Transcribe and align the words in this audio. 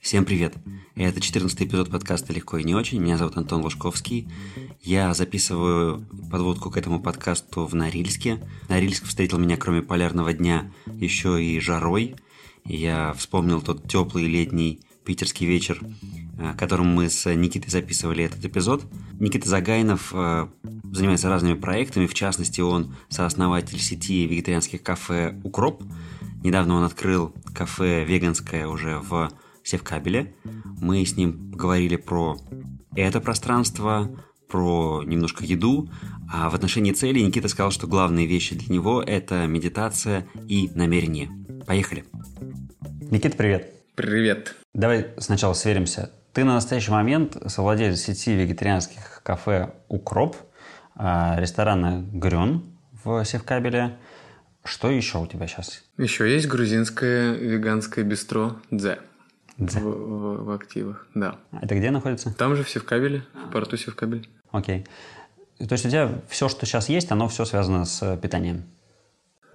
Всем 0.00 0.24
привет! 0.24 0.54
Это 0.94 1.20
14 1.20 1.62
эпизод 1.64 1.90
подкаста 1.90 2.32
«Легко 2.32 2.56
и 2.56 2.64
не 2.64 2.74
очень». 2.74 2.98
Меня 2.98 3.18
зовут 3.18 3.36
Антон 3.36 3.60
Лужковский. 3.60 4.26
Я 4.80 5.12
записываю 5.12 6.06
подводку 6.30 6.70
к 6.70 6.78
этому 6.78 6.98
подкасту 6.98 7.66
в 7.66 7.74
Норильске. 7.74 8.40
Норильск 8.70 9.04
встретил 9.04 9.38
меня, 9.38 9.58
кроме 9.58 9.82
полярного 9.82 10.32
дня, 10.32 10.72
еще 10.86 11.44
и 11.44 11.60
жарой. 11.60 12.16
Я 12.64 13.12
вспомнил 13.12 13.60
тот 13.60 13.86
теплый 13.86 14.26
летний 14.28 14.80
питерский 15.04 15.46
вечер, 15.46 15.78
э, 16.38 16.54
которым 16.56 16.86
мы 16.86 17.10
с 17.10 17.30
Никитой 17.34 17.70
записывали 17.70 18.24
этот 18.24 18.42
эпизод. 18.42 18.86
Никита 19.18 19.46
Загайнов 19.46 20.12
э, 20.14 20.48
занимается 20.90 21.28
разными 21.28 21.54
проектами, 21.54 22.06
в 22.06 22.14
частности, 22.14 22.62
он 22.62 22.94
сооснователь 23.10 23.78
сети 23.78 24.26
вегетарианских 24.26 24.82
кафе 24.82 25.38
«Укроп». 25.44 25.82
Недавно 26.42 26.76
он 26.76 26.84
открыл 26.84 27.34
кафе 27.54 28.06
веганское 28.06 28.66
уже 28.66 28.98
в 29.00 29.30
Севкабеле. 29.70 30.34
Мы 30.80 31.04
с 31.04 31.16
ним 31.16 31.50
говорили 31.52 31.96
про 31.96 32.36
это 32.96 33.20
пространство, 33.20 34.10
про 34.48 35.02
немножко 35.04 35.44
еду, 35.44 35.88
а 36.32 36.50
в 36.50 36.54
отношении 36.54 36.92
цели 36.92 37.20
Никита 37.20 37.48
сказал, 37.48 37.70
что 37.70 37.86
главные 37.86 38.26
вещи 38.26 38.54
для 38.54 38.74
него– 38.74 39.02
это 39.06 39.46
медитация 39.46 40.26
и 40.48 40.70
намерение. 40.74 41.30
Поехали! 41.66 42.04
Никита, 43.10 43.36
привет! 43.36 43.72
Привет! 43.94 44.56
Давай 44.74 45.08
сначала 45.18 45.54
сверимся. 45.54 46.10
Ты 46.32 46.44
на 46.44 46.54
настоящий 46.54 46.92
момент 46.92 47.36
совладелец 47.46 48.00
сети 48.00 48.34
вегетарианских 48.34 49.22
кафе 49.24 49.74
«Укроп», 49.88 50.36
а, 50.94 51.36
ресторана 51.38 52.04
«Грюн» 52.12 52.64
в 53.04 53.24
Севкабеле. 53.24 53.98
Что 54.64 54.90
еще 54.90 55.18
у 55.18 55.26
тебя 55.26 55.46
сейчас? 55.46 55.82
Еще 55.96 56.32
есть 56.32 56.46
грузинское 56.46 57.34
веганское 57.34 58.04
бистро 58.04 58.56
«Дзе». 58.70 58.98
Дзе. 59.60 59.78
В, 59.80 59.84
в, 59.84 60.44
в 60.44 60.50
активах, 60.52 61.06
да. 61.14 61.36
Это 61.60 61.74
где 61.74 61.90
находится? 61.90 62.34
Там 62.34 62.56
же 62.56 62.64
в 62.64 62.70
Севкабеле, 62.70 63.22
в 63.46 63.52
порту 63.52 63.76
Севкабель. 63.76 64.28
Окей. 64.50 64.86
То 65.58 65.72
есть 65.72 65.84
у 65.84 65.90
тебя 65.90 66.10
все, 66.28 66.48
что 66.48 66.64
сейчас 66.64 66.88
есть, 66.88 67.12
оно 67.12 67.28
все 67.28 67.44
связано 67.44 67.84
с 67.84 68.16
питанием? 68.16 68.64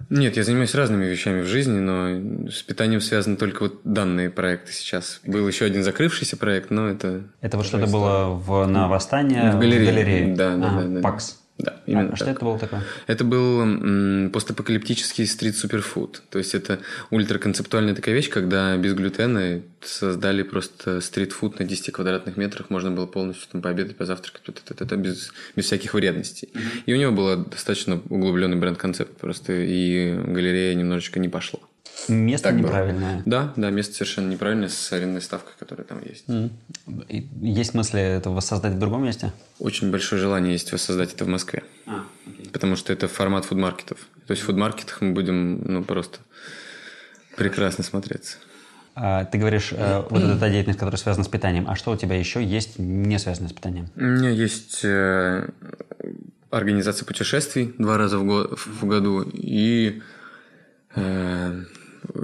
Нет, 0.08 0.36
я 0.36 0.44
занимаюсь 0.44 0.74
разными 0.74 1.04
вещами 1.04 1.40
в 1.40 1.46
жизни, 1.46 1.80
но 1.80 2.48
с 2.48 2.62
питанием 2.62 3.00
связаны 3.00 3.36
только 3.36 3.64
вот 3.64 3.80
данные 3.82 4.30
проекты 4.30 4.72
сейчас. 4.72 5.20
Был 5.26 5.48
еще 5.48 5.64
один 5.64 5.82
закрывшийся 5.82 6.36
проект, 6.36 6.70
но 6.70 6.86
это... 6.86 7.24
Это 7.40 7.56
вот 7.56 7.66
что-то 7.66 7.86
было 7.86 8.28
в, 8.28 8.66
на 8.66 8.86
Восстание 8.86 9.50
в 9.50 9.58
галерее. 9.58 9.90
В 9.90 9.94
галерее. 9.94 10.34
Да, 10.36 10.56
да, 10.56 10.78
а, 10.78 10.82
да, 10.82 10.88
да. 10.88 11.00
ПАКС. 11.00 11.42
Да, 11.58 11.80
именно 11.86 12.08
а, 12.08 12.08
так. 12.08 12.16
что 12.16 12.30
это 12.30 12.44
было 12.44 12.58
такое? 12.58 12.82
Это 13.06 13.24
был 13.24 13.60
м, 13.62 14.30
постапокалиптический 14.30 15.26
стрит-суперфуд. 15.26 16.22
То 16.28 16.38
есть 16.38 16.54
это 16.54 16.80
ультраконцептуальная 17.10 17.94
такая 17.94 18.14
вещь, 18.14 18.28
когда 18.28 18.76
без 18.76 18.92
глютена 18.92 19.62
создали 19.82 20.42
просто 20.42 21.00
стрит-фуд 21.00 21.58
на 21.58 21.64
10 21.64 21.92
квадратных 21.92 22.36
метрах. 22.36 22.68
Можно 22.68 22.90
было 22.90 23.06
полностью 23.06 23.48
там 23.50 23.62
пообедать, 23.62 23.96
позавтракать. 23.96 24.42
Это, 24.46 24.84
это 24.84 24.96
без, 24.96 25.32
без 25.54 25.64
всяких 25.64 25.94
вредностей. 25.94 26.50
Mm-hmm. 26.52 26.82
И 26.86 26.94
у 26.94 26.96
него 26.96 27.12
был 27.12 27.44
достаточно 27.46 28.02
углубленный 28.10 28.56
бренд-концепт 28.56 29.16
просто. 29.16 29.54
И 29.54 30.14
галерея 30.14 30.74
немножечко 30.74 31.20
не 31.20 31.30
пошла. 31.30 31.60
Место 32.08 32.48
Так 32.48 32.56
было. 32.58 32.66
неправильное. 32.66 33.22
Да, 33.24 33.52
да, 33.56 33.70
место 33.70 33.94
совершенно 33.94 34.28
неправильное 34.30 34.68
с 34.68 34.92
арендной 34.92 35.22
ставкой, 35.22 35.54
которая 35.58 35.86
там 35.86 36.00
есть. 36.04 36.24
И 37.08 37.26
Есть 37.40 37.74
мысли 37.74 38.00
это 38.00 38.30
воссоздать 38.30 38.74
в 38.74 38.78
другом 38.78 39.04
месте? 39.04 39.32
Очень 39.58 39.90
большое 39.90 40.20
желание 40.20 40.52
есть 40.52 40.72
воссоздать 40.72 41.14
это 41.14 41.24
в 41.24 41.28
Москве. 41.28 41.64
А, 41.86 42.04
Потому 42.52 42.76
что 42.76 42.92
это 42.92 43.08
формат 43.08 43.44
фудмаркетов. 43.46 43.98
То 44.26 44.32
есть 44.32 44.42
в 44.42 44.46
фудмаркетах 44.46 45.00
мы 45.00 45.12
будем, 45.12 45.62
ну, 45.64 45.82
просто 45.84 46.18
прекрасно 47.36 47.82
смотреться. 47.84 48.36
А, 48.94 49.24
ты 49.24 49.38
говоришь, 49.38 49.72
э, 49.72 50.02
вот 50.08 50.22
эта 50.22 50.38
та 50.38 50.48
деятельность, 50.48 50.78
которая 50.78 50.98
связана 50.98 51.24
с 51.24 51.28
питанием. 51.28 51.68
А 51.68 51.76
что 51.76 51.90
у 51.92 51.96
тебя 51.96 52.16
еще 52.16 52.42
есть 52.42 52.78
не 52.78 53.18
связанное 53.18 53.50
с 53.50 53.52
питанием? 53.52 53.88
У 53.96 54.00
меня 54.02 54.30
есть 54.30 54.80
э, 54.84 55.48
организация 56.50 57.04
путешествий 57.04 57.74
два 57.78 57.98
раза 57.98 58.18
в, 58.18 58.24
го- 58.24 58.56
в 58.56 58.84
году 58.86 59.22
и 59.22 60.00
э, 60.94 61.62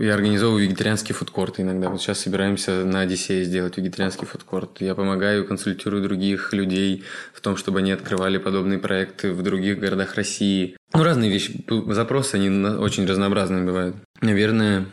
я 0.00 0.14
организовываю 0.14 0.64
вегетарианские 0.64 1.14
фудкорты 1.14 1.62
иногда. 1.62 1.88
Вот 1.88 2.00
сейчас 2.00 2.20
собираемся 2.20 2.84
на 2.84 3.00
Одиссее 3.00 3.44
сделать 3.44 3.76
вегетарианский 3.76 4.26
фудкорт. 4.26 4.80
Я 4.80 4.94
помогаю, 4.94 5.46
консультирую 5.46 6.02
других 6.02 6.52
людей 6.52 7.04
в 7.32 7.40
том, 7.40 7.56
чтобы 7.56 7.80
они 7.80 7.92
открывали 7.92 8.38
подобные 8.38 8.78
проекты 8.78 9.32
в 9.32 9.42
других 9.42 9.78
городах 9.78 10.14
России. 10.14 10.76
Ну, 10.94 11.02
разные 11.02 11.30
вещи. 11.30 11.64
Запросы, 11.88 12.36
они 12.36 12.48
очень 12.66 13.06
разнообразные 13.06 13.64
бывают. 13.64 13.96
Наверное, 14.20 14.86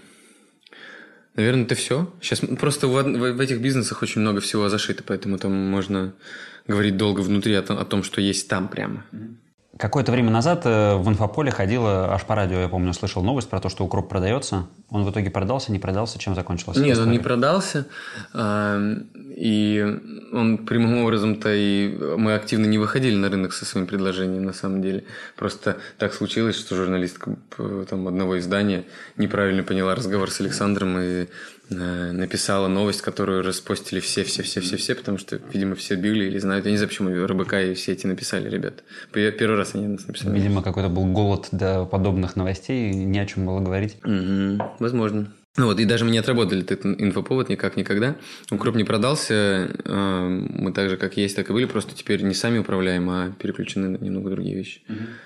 Наверное, 1.36 1.64
это 1.64 1.76
все. 1.76 2.14
Сейчас 2.22 2.42
просто 2.60 2.88
в, 2.88 3.02
в- 3.02 3.40
этих 3.40 3.62
бизнесах 3.62 4.02
очень 4.02 4.20
много 4.20 4.42
всего 4.42 4.68
зашито, 4.68 5.04
поэтому 5.06 5.38
там 5.38 5.54
можно 5.54 6.14
говорить 6.68 6.98
долго 6.98 7.22
внутри 7.22 7.54
о 7.54 7.62
о 7.62 7.86
том, 7.86 8.04
что 8.04 8.20
есть 8.20 8.50
там 8.50 8.68
прямо. 8.68 9.06
Какое-то 9.80 10.12
время 10.12 10.30
назад 10.30 10.64
э, 10.66 10.96
в 10.98 11.08
инфополе 11.08 11.52
ходила, 11.52 12.14
аж 12.14 12.26
по 12.26 12.36
радио, 12.36 12.60
я 12.60 12.68
помню, 12.68 12.92
слышал 12.92 13.24
новость 13.24 13.50
про 13.50 13.62
то, 13.62 13.70
что 13.70 13.86
укроп 13.86 14.10
продается. 14.10 14.68
Он 14.90 15.06
в 15.06 15.12
итоге 15.12 15.30
продался, 15.30 15.72
не 15.72 15.80
продался, 15.80 16.20
чем 16.20 16.36
закончилась? 16.36 16.78
Нет, 16.78 16.98
он 16.98 17.12
не 17.12 17.20
продался, 17.20 17.88
а, 18.34 18.78
и 19.38 19.82
он 20.34 20.58
прямым 20.58 21.06
образом-то 21.06 21.54
и 21.54 21.98
мы 22.18 22.34
активно 22.34 22.66
не 22.66 22.78
выходили 22.78 23.16
на 23.16 23.30
рынок 23.30 23.54
со 23.54 23.64
своим 23.64 23.88
предложением 23.88 24.44
на 24.44 24.52
самом 24.52 24.82
деле. 24.82 25.06
Просто 25.38 25.78
так 25.98 26.14
случилось, 26.14 26.58
что 26.58 26.76
журналистка 26.76 27.38
там, 27.90 28.06
одного 28.06 28.38
издания 28.38 28.84
неправильно 29.16 29.64
поняла 29.64 29.96
разговор 29.96 30.30
с 30.30 30.42
Александром 30.42 31.00
и 31.00 31.28
написала 31.70 32.68
новость, 32.68 33.02
которую 33.02 33.44
распостили 33.44 34.00
все, 34.00 34.24
все, 34.24 34.44
все, 34.44 34.60
все, 34.62 34.78
все, 34.78 34.96
потому 34.96 35.18
что, 35.18 35.40
видимо, 35.54 35.76
все 35.76 35.96
били 35.96 36.26
или 36.26 36.38
знают. 36.40 36.66
Я 36.66 36.72
не 36.72 36.78
знаю, 36.78 36.90
почему 36.90 37.10
РБК 37.26 37.54
и 37.54 37.74
все 37.76 37.92
эти 37.94 38.08
написали, 38.08 38.50
ребята. 38.50 38.84
П- 39.12 39.32
Первый 39.32 39.58
раз 39.58 39.76
они 39.76 39.88
нас 39.88 40.06
написали. 40.08 40.36
Видимо, 40.36 40.62
какой-то 40.64 40.90
был 40.90 41.06
голод 41.06 41.48
до 41.52 41.86
подобных 41.86 42.36
новостей, 42.36 42.94
не 42.94 43.20
о 43.20 43.26
чем 43.26 43.46
было 43.46 43.60
говорить. 43.60 43.98
Мгм, 44.04 44.62
возможно. 44.80 45.32
Ну 45.58 45.66
вот, 45.66 45.80
и 45.80 45.86
даже 45.86 46.06
мы 46.06 46.12
не 46.12 46.20
отработали 46.20 46.62
этот 46.62 46.86
инфоповод 46.86 47.50
никак 47.50 47.76
никогда. 47.76 48.16
Укроп 48.52 48.76
не 48.76 48.84
продался, 48.84 49.34
э, 49.84 50.28
мы 50.28 50.72
так 50.72 50.90
же, 50.90 50.96
как 50.96 51.18
есть, 51.18 51.36
так 51.36 51.50
и 51.50 51.54
были, 51.54 51.66
просто 51.66 51.96
теперь 51.96 52.22
не 52.24 52.34
сами 52.34 52.60
управляем, 52.60 53.10
а 53.10 53.32
переключены 53.38 53.90
на 53.90 53.98
немного 54.04 54.30
другие 54.30 54.56
вещи. 54.56 54.82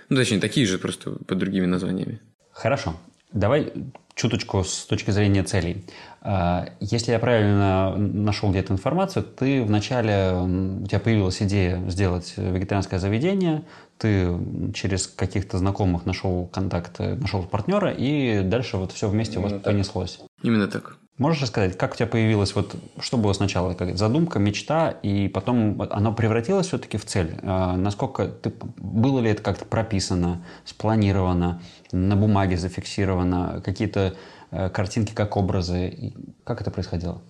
Ну, 0.09 0.15
точнее, 0.15 0.39
такие 0.39 0.65
же, 0.65 0.77
просто 0.79 1.11
под 1.11 1.37
другими 1.37 1.65
названиями. 1.67 2.19
Хорошо. 2.51 2.95
Давай 3.33 3.73
чуточку 4.15 4.63
с 4.63 4.85
точки 4.85 5.11
зрения 5.11 5.43
целей. 5.43 5.83
А, 6.21 6.67
Если 6.79 7.11
я 7.11 7.19
правильно 7.19 7.95
нашел 7.97 8.51
где-то 8.51 8.73
информацию, 8.73 9.23
ты 9.23 9.63
вначале, 9.63 10.33
у 10.33 10.85
тебя 10.85 10.99
появилась 10.99 11.41
идея 11.41 11.83
сделать 11.89 12.33
вегетарианское 12.37 12.99
заведение, 12.99 13.63
ты 13.97 14.29
через 14.73 15.07
каких-то 15.07 15.57
знакомых 15.57 16.05
нашел 16.05 16.45
контакты, 16.47 17.15
нашел 17.15 17.43
партнера, 17.43 17.91
и 17.91 18.41
дальше 18.43 18.77
вот 18.77 18.91
все 18.91 19.09
вместе 19.09 19.39
у 19.39 19.41
вас 19.41 19.51
Именно 19.51 19.63
так. 19.63 19.73
понеслось. 19.73 20.19
Именно 20.43 20.67
так. 20.67 20.97
Можешь 21.19 21.43
рассказать, 21.43 21.77
как 21.77 21.93
у 21.93 21.95
тебя 21.95 22.07
появилась, 22.07 22.55
вот 22.55 22.75
что 22.99 23.17
было 23.17 23.33
сначала, 23.33 23.75
как 23.75 23.95
задумка, 23.97 24.39
мечта, 24.39 24.89
и 24.89 25.27
потом 25.27 25.79
оно 25.91 26.11
превратилось 26.11 26.67
все-таки 26.67 26.97
в 26.97 27.05
цель? 27.05 27.37
А, 27.43 27.77
насколько 27.77 28.27
ты, 28.27 28.51
было 28.77 29.19
ли 29.19 29.29
это 29.29 29.43
как-то 29.43 29.65
прописано, 29.65 30.43
спланировано, 30.65 31.61
на 31.91 32.15
бумаге 32.15 32.57
зафиксировано, 32.57 33.61
какие-то 33.63 34.15
э, 34.49 34.69
картинки 34.69 35.13
как 35.13 35.37
образы? 35.37 35.87
И 35.87 36.13
Как 36.43 36.61
это 36.61 36.71
происходило? 36.71 37.21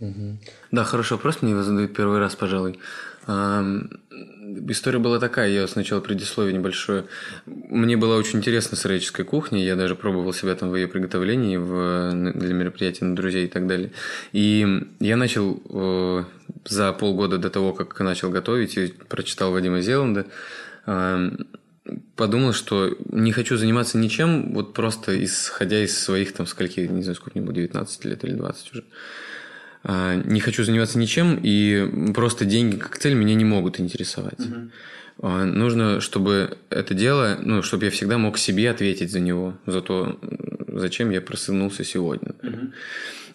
Да, 0.71 0.85
хороший 0.85 1.13
вопрос, 1.13 1.41
мне 1.41 1.51
его 1.51 1.63
задают 1.63 1.93
первый 1.93 2.19
раз, 2.19 2.35
пожалуй. 2.35 2.79
История 3.25 4.99
была 4.99 5.19
такая, 5.19 5.49
я 5.49 5.67
сначала 5.67 6.01
предисловие 6.01 6.53
небольшое. 6.53 7.05
Мне 7.45 7.95
была 7.95 8.17
очень 8.17 8.39
интересна 8.39 8.75
сыроедческая 8.75 9.25
кухня, 9.25 9.63
я 9.63 9.75
даже 9.75 9.95
пробовал 9.95 10.33
себя 10.33 10.55
там 10.55 10.69
в 10.69 10.75
ее 10.75 10.87
приготовлении 10.87 11.57
в, 11.57 12.11
для 12.33 12.53
мероприятий 12.53 13.05
на 13.05 13.15
друзей 13.15 13.45
и 13.45 13.49
так 13.49 13.65
далее. 13.65 13.91
И 14.33 14.85
я 14.99 15.15
начал 15.15 15.61
э, 15.69 16.23
за 16.65 16.91
полгода 16.93 17.37
до 17.37 17.49
того, 17.49 17.73
как 17.73 17.97
начал 18.01 18.29
готовить, 18.29 18.77
и 18.77 18.93
прочитал 19.07 19.51
Вадима 19.51 19.81
Зеланда, 19.81 20.25
подумал, 22.15 22.53
что 22.53 22.95
не 23.09 23.31
хочу 23.31 23.57
заниматься 23.57 23.97
ничем, 23.97 24.53
вот 24.53 24.73
просто 24.73 25.23
исходя 25.23 25.83
из 25.83 25.97
своих 25.97 26.33
там 26.33 26.45
скольки, 26.45 26.81
не 26.81 27.03
знаю, 27.03 27.15
сколько 27.15 27.37
мне 27.37 27.45
было, 27.45 27.55
19 27.55 28.05
лет 28.05 28.23
или 28.23 28.33
20 28.33 28.71
уже. 28.73 28.83
А, 29.83 30.15
Не 30.15 30.39
хочу 30.39 30.63
заниматься 30.63 30.97
ничем, 30.97 31.39
и 31.41 32.11
просто 32.13 32.45
деньги 32.45 32.77
как 32.77 32.97
цель 32.97 33.13
меня 33.13 33.35
не 33.35 33.45
могут 33.45 33.79
интересовать. 33.79 34.39
А, 35.21 35.45
Нужно, 35.45 36.01
чтобы 36.01 36.57
это 36.69 36.93
дело, 36.93 37.37
ну, 37.41 37.61
чтобы 37.61 37.85
я 37.85 37.91
всегда 37.91 38.17
мог 38.17 38.37
себе 38.37 38.69
ответить 38.69 39.11
за 39.11 39.19
него, 39.19 39.55
за 39.65 39.81
то, 39.81 40.19
зачем 40.67 41.09
я 41.11 41.21
проснулся 41.21 41.83
сегодня. 41.83 42.29
например. 42.41 42.69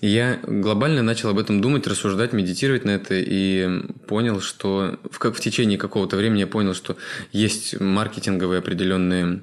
И 0.00 0.06
я 0.06 0.38
глобально 0.46 1.02
начал 1.02 1.30
об 1.30 1.38
этом 1.38 1.60
думать, 1.60 1.86
рассуждать, 1.86 2.32
медитировать 2.32 2.84
на 2.84 2.90
это 2.92 3.14
и 3.16 3.82
понял, 4.06 4.40
что 4.40 4.98
в, 5.10 5.18
как 5.18 5.34
в 5.34 5.40
течение 5.40 5.76
какого-то 5.76 6.16
времени 6.16 6.40
я 6.40 6.46
понял, 6.46 6.74
что 6.74 6.96
есть 7.32 7.80
маркетинговые 7.80 8.60
определенные 8.60 9.40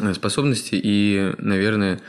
э, 0.00 0.12
способности, 0.14 0.74
и, 0.82 1.32
наверное, 1.38 2.00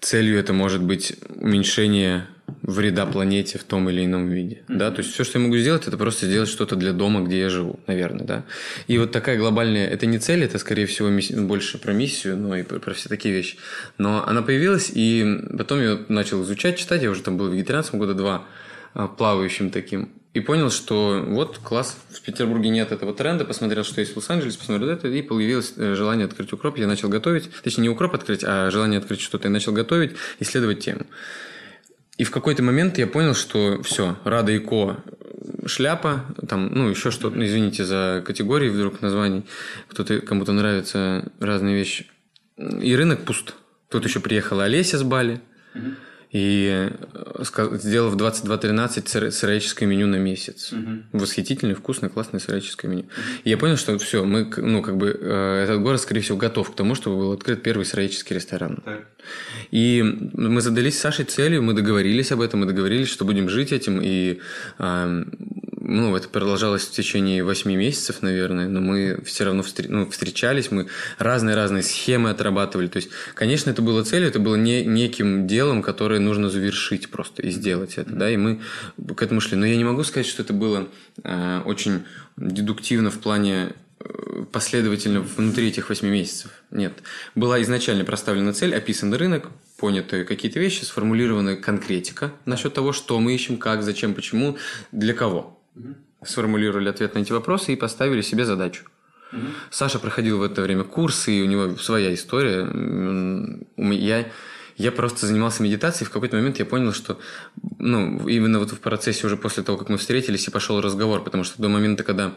целью 0.00 0.38
это 0.38 0.52
может 0.52 0.82
быть 0.82 1.16
уменьшение 1.34 2.26
вреда 2.62 3.06
планете 3.06 3.58
в 3.58 3.64
том 3.64 3.88
или 3.88 4.04
ином 4.04 4.28
виде. 4.28 4.62
Mm-hmm. 4.68 4.76
Да? 4.76 4.90
То 4.90 5.00
есть 5.00 5.12
все, 5.12 5.24
что 5.24 5.38
я 5.38 5.44
могу 5.44 5.56
сделать, 5.56 5.86
это 5.86 5.96
просто 5.96 6.26
сделать 6.26 6.48
что-то 6.48 6.76
для 6.76 6.92
дома, 6.92 7.20
где 7.20 7.40
я 7.40 7.48
живу, 7.48 7.80
наверное. 7.86 8.26
Да? 8.26 8.44
И 8.86 8.98
вот 8.98 9.12
такая 9.12 9.38
глобальная, 9.38 9.86
это 9.88 10.06
не 10.06 10.18
цель, 10.18 10.44
это 10.44 10.58
скорее 10.58 10.86
всего 10.86 11.10
больше 11.46 11.78
про 11.78 11.92
миссию, 11.92 12.36
но 12.36 12.56
и 12.56 12.62
про, 12.62 12.78
про 12.78 12.94
все 12.94 13.08
такие 13.08 13.34
вещи. 13.34 13.56
Но 13.98 14.26
она 14.26 14.42
появилась, 14.42 14.90
и 14.92 15.40
потом 15.56 15.82
я 15.82 15.98
начал 16.08 16.42
изучать, 16.42 16.76
читать, 16.76 17.02
я 17.02 17.10
уже 17.10 17.22
там 17.22 17.36
был 17.36 17.48
вегетарианцем 17.48 17.98
года 17.98 18.14
два, 18.14 18.44
а, 18.94 19.08
плавающим 19.08 19.70
таким. 19.70 20.10
И 20.34 20.40
понял, 20.40 20.70
что 20.70 21.22
вот 21.28 21.58
класс, 21.58 21.96
в 22.10 22.22
Петербурге 22.22 22.70
нет 22.70 22.90
этого 22.90 23.12
тренда, 23.12 23.44
посмотрел, 23.44 23.84
что 23.84 24.00
есть 24.00 24.14
в 24.14 24.16
Лос-Анджелесе, 24.16 24.58
посмотрел 24.58 24.88
это, 24.88 25.08
и 25.08 25.20
появилось 25.20 25.74
э, 25.76 25.94
желание 25.94 26.24
открыть 26.24 26.50
укроп. 26.54 26.78
Я 26.78 26.86
начал 26.86 27.10
готовить, 27.10 27.50
точнее 27.62 27.82
не 27.82 27.88
укроп 27.90 28.14
открыть, 28.14 28.42
а 28.42 28.70
желание 28.70 28.98
открыть 28.98 29.20
что-то. 29.20 29.48
Я 29.48 29.50
начал 29.50 29.72
готовить, 29.72 30.12
исследовать 30.40 30.80
тему. 30.80 31.04
И 32.22 32.24
в 32.24 32.30
какой-то 32.30 32.62
момент 32.62 32.98
я 32.98 33.08
понял, 33.08 33.34
что 33.34 33.82
все, 33.82 34.16
Рада 34.22 34.52
и 34.52 34.60
Ко 34.60 35.02
шляпа, 35.66 36.24
там, 36.48 36.70
ну, 36.72 36.88
еще 36.88 37.10
что-то, 37.10 37.44
извините 37.44 37.84
за 37.84 38.22
категории 38.24 38.68
вдруг 38.68 39.02
названий, 39.02 39.44
кто-то, 39.88 40.20
кому-то 40.20 40.52
нравятся 40.52 41.32
разные 41.40 41.74
вещи. 41.74 42.06
И 42.56 42.94
рынок 42.94 43.24
пуст. 43.24 43.54
Тут 43.88 44.04
еще 44.04 44.20
приехала 44.20 44.62
Олеся 44.62 44.98
с 44.98 45.02
Бали. 45.02 45.40
Mm-hmm 45.74 45.94
и 46.32 46.88
э, 47.14 47.44
сделав 47.74 48.16
22-13 48.16 49.30
сыроическое 49.30 49.86
меню 49.86 50.06
на 50.06 50.16
месяц. 50.16 50.72
Угу. 50.72 51.20
Восхитительное, 51.20 51.74
вкусное, 51.74 52.08
классное 52.08 52.40
сыроическое 52.40 52.90
меню. 52.90 53.02
Угу. 53.02 53.10
И 53.44 53.50
я 53.50 53.58
понял, 53.58 53.76
что 53.76 53.98
все, 53.98 54.24
мы, 54.24 54.50
ну, 54.56 54.82
как 54.82 54.96
бы, 54.96 55.16
э, 55.20 55.64
этот 55.64 55.82
город, 55.82 56.00
скорее 56.00 56.22
всего, 56.22 56.38
готов 56.38 56.70
к 56.70 56.74
тому, 56.74 56.94
чтобы 56.94 57.16
был 57.16 57.32
открыт 57.32 57.62
первый 57.62 57.84
сыроический 57.84 58.34
ресторан. 58.34 58.82
Так. 58.82 59.06
И 59.70 60.02
мы 60.32 60.62
задались 60.62 60.98
с 60.98 61.00
Сашей 61.00 61.26
целью, 61.26 61.62
мы 61.62 61.74
договорились 61.74 62.32
об 62.32 62.40
этом, 62.40 62.60
мы 62.60 62.66
договорились, 62.66 63.08
что 63.08 63.26
будем 63.26 63.50
жить 63.50 63.70
этим, 63.70 64.00
и 64.02 64.40
э, 64.78 65.24
ну, 65.92 66.16
это 66.16 66.28
продолжалось 66.28 66.84
в 66.84 66.90
течение 66.90 67.44
8 67.44 67.70
месяцев, 67.70 68.22
наверное, 68.22 68.66
но 68.68 68.80
мы 68.80 69.22
все 69.24 69.44
равно 69.44 69.62
встр... 69.62 69.86
ну, 69.88 70.10
встречались, 70.10 70.70
мы 70.70 70.88
разные-разные 71.18 71.82
схемы 71.82 72.30
отрабатывали. 72.30 72.86
То 72.88 72.96
есть, 72.96 73.10
конечно, 73.34 73.70
это 73.70 73.82
было 73.82 74.02
целью, 74.02 74.28
это 74.28 74.40
было 74.40 74.56
не 74.56 74.84
неким 74.84 75.46
делом, 75.46 75.82
которое 75.82 76.18
нужно 76.18 76.48
завершить 76.48 77.10
просто 77.10 77.42
и 77.42 77.50
сделать 77.50 77.94
это, 77.96 78.10
да, 78.10 78.30
и 78.30 78.36
мы 78.36 78.60
к 79.14 79.22
этому 79.22 79.40
шли. 79.40 79.56
Но 79.56 79.66
я 79.66 79.76
не 79.76 79.84
могу 79.84 80.02
сказать, 80.02 80.26
что 80.26 80.42
это 80.42 80.52
было 80.52 80.88
э, 81.22 81.60
очень 81.64 82.04
дедуктивно 82.36 83.10
в 83.10 83.18
плане 83.18 83.74
э, 84.00 84.44
последовательно 84.50 85.20
внутри 85.20 85.68
этих 85.68 85.90
8 85.90 86.08
месяцев. 86.08 86.50
Нет. 86.70 86.94
Была 87.34 87.60
изначально 87.62 88.04
проставлена 88.04 88.54
цель, 88.54 88.74
описан 88.74 89.12
рынок, 89.12 89.50
поняты 89.76 90.24
какие-то 90.24 90.58
вещи, 90.58 90.84
сформулирована 90.84 91.56
конкретика 91.56 92.32
насчет 92.46 92.72
того, 92.72 92.92
что 92.92 93.18
мы 93.20 93.34
ищем, 93.34 93.58
как, 93.58 93.82
зачем, 93.82 94.14
почему, 94.14 94.56
для 94.90 95.12
кого. 95.12 95.58
Сформулировали 96.24 96.88
ответ 96.88 97.14
на 97.14 97.20
эти 97.20 97.32
вопросы 97.32 97.72
и 97.72 97.76
поставили 97.76 98.20
себе 98.20 98.44
задачу. 98.44 98.84
Угу. 99.32 99.46
Саша 99.70 99.98
проходил 99.98 100.38
в 100.38 100.42
это 100.42 100.62
время 100.62 100.84
курсы, 100.84 101.32
и 101.32 101.42
у 101.42 101.46
него 101.46 101.76
своя 101.76 102.14
история. 102.14 102.68
Я, 103.76 104.28
я 104.76 104.92
просто 104.92 105.26
занимался 105.26 105.62
медитацией, 105.62 106.06
и 106.06 106.10
в 106.10 106.12
какой-то 106.12 106.36
момент 106.36 106.58
я 106.58 106.64
понял, 106.64 106.92
что 106.92 107.18
ну, 107.78 108.28
именно 108.28 108.58
вот 108.58 108.72
в 108.72 108.80
процессе 108.80 109.26
уже 109.26 109.36
после 109.36 109.62
того, 109.62 109.78
как 109.78 109.88
мы 109.88 109.96
встретились, 109.96 110.46
и 110.46 110.50
пошел 110.50 110.80
разговор, 110.80 111.24
потому 111.24 111.44
что 111.44 111.60
до 111.60 111.68
момента, 111.68 112.04
когда 112.04 112.34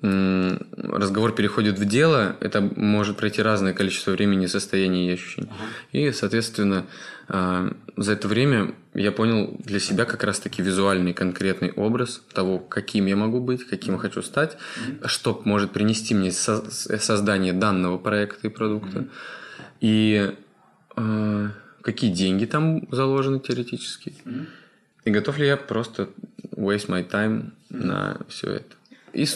разговор 0.00 1.34
переходит 1.34 1.78
в 1.78 1.84
дело, 1.84 2.36
это 2.40 2.60
может 2.60 3.18
пройти 3.18 3.42
разное 3.42 3.74
количество 3.74 4.12
времени, 4.12 4.46
состояний 4.46 5.10
и 5.10 5.12
ощущений. 5.12 5.48
Uh-huh. 5.92 6.08
И, 6.08 6.12
соответственно, 6.12 6.86
за 7.32 8.12
это 8.12 8.28
время 8.28 8.74
я 8.92 9.10
понял 9.10 9.56
для 9.58 9.80
себя 9.80 10.04
как 10.04 10.22
раз-таки 10.22 10.62
визуальный 10.62 11.14
конкретный 11.14 11.72
образ 11.72 12.22
того, 12.34 12.58
каким 12.58 13.06
я 13.06 13.16
могу 13.16 13.40
быть, 13.40 13.66
каким 13.66 13.94
я 13.94 14.00
хочу 14.00 14.20
стать, 14.20 14.58
uh-huh. 14.76 15.08
что 15.08 15.40
может 15.46 15.72
принести 15.72 16.14
мне 16.14 16.30
со- 16.30 16.70
создание 16.70 17.54
данного 17.54 17.96
проекта 17.96 18.48
и 18.48 18.50
продукта, 18.50 18.98
uh-huh. 18.98 19.08
и 19.80 20.34
э, 20.96 21.48
какие 21.80 22.12
деньги 22.12 22.44
там 22.44 22.86
заложены 22.90 23.40
теоретически, 23.40 24.14
uh-huh. 24.24 24.46
и 25.06 25.10
готов 25.10 25.38
ли 25.38 25.46
я 25.46 25.56
просто 25.56 26.10
waste 26.50 26.88
my 26.88 27.08
time 27.08 27.52
uh-huh. 27.70 27.84
на 27.84 28.20
все 28.28 28.48
это. 28.56 28.76
И 29.14 29.26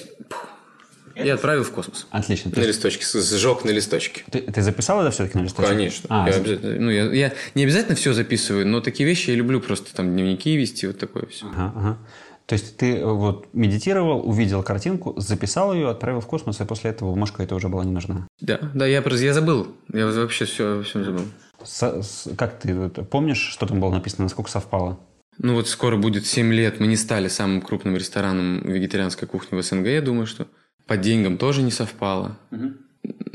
и 1.17 1.29
отправил 1.29 1.65
в 1.65 1.71
космос. 1.73 2.07
Отлично. 2.11 2.53
На 2.55 2.61
листочке, 2.61 3.05
сжег 3.05 3.65
на 3.65 3.71
листочке. 3.71 4.23
Ты, 4.31 4.41
ты 4.41 4.63
записал 4.63 5.01
это 5.01 5.11
все-таки 5.11 5.39
на 5.39 5.43
листочке? 5.43 5.73
Конечно. 5.73 6.07
А, 6.11 6.29
я, 6.29 6.37
обязательно, 6.37 6.81
ну, 6.81 6.91
я, 6.91 7.13
я 7.13 7.33
не 7.55 7.65
обязательно 7.65 7.97
все 7.97 8.13
записываю, 8.13 8.67
но 8.67 8.81
такие 8.81 9.09
вещи 9.09 9.31
я 9.31 9.37
люблю 9.37 9.61
просто 9.61 9.95
там 9.95 10.13
дневники 10.13 10.57
вести, 10.57 10.87
вот 10.87 10.99
такое 10.99 11.27
все. 11.27 11.47
Ага, 11.47 11.73
ага. 11.75 11.99
То 12.47 12.53
есть 12.53 12.77
ты 12.77 12.99
э, 12.99 13.05
вот 13.05 13.49
медитировал, 13.53 14.29
увидел 14.29 14.63
картинку, 14.63 15.15
записал 15.17 15.75
ее, 15.75 15.91
отправил 15.91 16.21
в 16.21 16.27
космос, 16.27 16.61
и 16.61 16.65
после 16.65 16.91
этого 16.91 17.11
бумажка 17.11 17.43
это 17.43 17.55
уже 17.55 17.69
была 17.69 17.85
не 17.85 17.93
нужна. 17.93 18.29
Да, 18.41 18.61
да, 18.75 18.87
я 18.87 19.03
просто 19.03 19.25
я 19.25 19.35
забыл. 19.35 19.69
Я 19.93 20.07
вообще 20.07 20.45
все, 20.45 20.83
все 20.83 21.03
забыл. 21.03 21.25
С, 21.65 21.83
с, 21.83 22.29
как 22.37 22.61
ты 22.61 22.89
помнишь, 22.89 23.41
что 23.41 23.67
там 23.67 23.81
было 23.81 23.91
написано, 23.91 24.25
насколько 24.25 24.51
совпало? 24.51 25.01
Ну 25.39 25.55
вот 25.55 25.69
скоро 25.69 25.97
будет 25.97 26.25
7 26.25 26.53
лет, 26.53 26.79
мы 26.79 26.87
не 26.87 26.97
стали 26.97 27.29
самым 27.29 27.61
крупным 27.61 27.97
рестораном 27.97 28.61
вегетарианской 28.61 29.27
кухни 29.27 29.59
в 29.59 29.63
СНГ, 29.63 29.87
я 29.89 30.01
думаю, 30.01 30.27
что 30.27 30.47
по 30.87 30.97
деньгам 30.97 31.39
тоже 31.39 31.63
не 31.63 31.71
совпало. 31.71 32.37
Угу. 32.51 32.73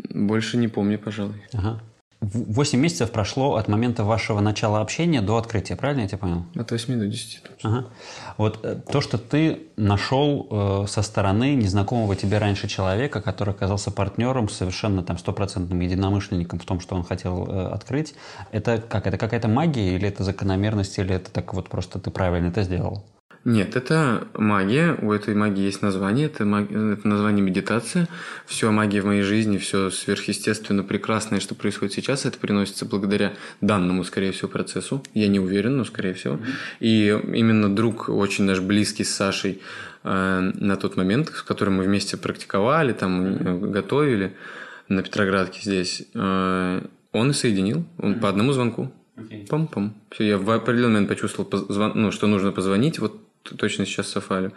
Больше 0.10 0.58
не 0.58 0.68
помню, 0.68 1.00
пожалуй. 1.00 1.42
Ага. 1.54 1.82
Восемь 2.22 2.80
месяцев 2.80 3.10
прошло 3.10 3.56
от 3.56 3.68
момента 3.68 4.04
вашего 4.04 4.42
начала 4.42 4.80
общения 4.80 5.22
до 5.22 5.38
открытия, 5.38 5.76
правильно 5.76 6.02
я 6.02 6.08
тебя 6.08 6.20
понял? 6.20 6.46
От 6.56 6.70
8 6.70 7.00
до 7.00 7.08
10. 7.08 7.42
Ага. 7.64 7.88
Вот 8.38 8.60
э, 8.64 8.76
то, 8.76 9.02
что 9.02 9.18
ты 9.18 9.64
нашел 9.76 10.48
э, 10.52 10.86
со 10.88 11.02
стороны 11.02 11.56
незнакомого 11.56 12.16
тебе 12.16 12.38
раньше 12.38 12.68
человека, 12.68 13.22
который 13.22 13.56
оказался 13.56 13.90
партнером, 13.90 14.50
совершенно 14.50 15.02
там 15.02 15.18
стопроцентным 15.18 15.80
единомышленником 15.80 16.60
в 16.60 16.66
том, 16.66 16.80
что 16.80 16.96
он 16.96 17.04
хотел 17.04 17.48
э, 17.48 17.68
открыть, 17.70 18.14
это 18.52 18.78
как? 18.78 19.08
Это 19.08 19.18
какая-то 19.18 19.48
магия 19.48 19.96
или 19.96 20.08
это 20.08 20.24
закономерность, 20.24 21.00
или 21.00 21.16
это 21.16 21.32
так 21.32 21.56
вот 21.56 21.70
просто 21.70 21.98
ты 21.98 22.12
правильно 22.12 22.50
это 22.50 22.62
сделал? 22.62 23.04
Нет, 23.44 23.76
это 23.76 24.28
магия. 24.36 24.96
У 25.02 25.12
этой 25.12 25.34
магии 25.34 25.64
есть 25.64 25.82
название. 25.82 26.28
Это, 26.28 26.46
магия, 26.46 26.94
это 26.94 27.08
название 27.08 27.44
медитация. 27.44 28.08
Все 28.46 28.70
магия 28.70 29.02
в 29.02 29.06
моей 29.06 29.24
жизни, 29.24 29.58
все 29.58 29.90
сверхъестественно 29.90 30.84
прекрасное, 30.84 31.40
что 31.40 31.56
происходит 31.56 31.94
сейчас, 31.94 32.26
это 32.26 32.38
приносится 32.38 32.86
благодаря 32.86 33.34
данному, 33.60 34.04
скорее 34.04 34.32
всего, 34.32 34.48
процессу. 34.48 35.04
Я 35.16 35.28
не 35.28 35.40
уверен, 35.40 35.78
но 35.78 35.86
скорее 35.86 36.14
всего. 36.14 36.40
И 36.80 37.08
именно 37.34 37.74
друг 37.74 38.10
очень 38.10 38.44
наш 38.44 38.60
близкий 38.60 39.04
с 39.04 39.16
Сашей 39.16 39.60
э, 40.04 40.52
на 40.54 40.76
тот 40.76 40.96
момент, 40.96 41.30
с 41.30 41.42
которым 41.42 41.78
мы 41.78 41.84
вместе 41.84 42.18
практиковали, 42.18 42.94
там 42.94 43.26
э, 43.26 43.58
готовили 43.72 44.36
на 44.88 45.02
Петроградке 45.02 45.62
здесь, 45.64 46.04
э, 46.14 46.82
он 47.12 47.32
и 47.32 47.34
соединил. 47.34 47.86
Он 47.98 48.20
по 48.20 48.30
одному 48.30 48.54
звонку. 48.54 48.92
Okay. 49.18 49.48
Пам-пам. 49.48 49.94
Все, 50.12 50.28
я 50.28 50.38
в 50.38 50.50
определенный 50.50 50.94
момент 50.94 51.10
почувствовал, 51.10 51.50
ну, 51.96 52.12
что 52.12 52.28
нужно 52.28 52.52
позвонить. 52.52 53.00
Вот 53.00 53.20
точно 53.56 53.86
сейчас 53.86 54.08
Сафалю. 54.08 54.54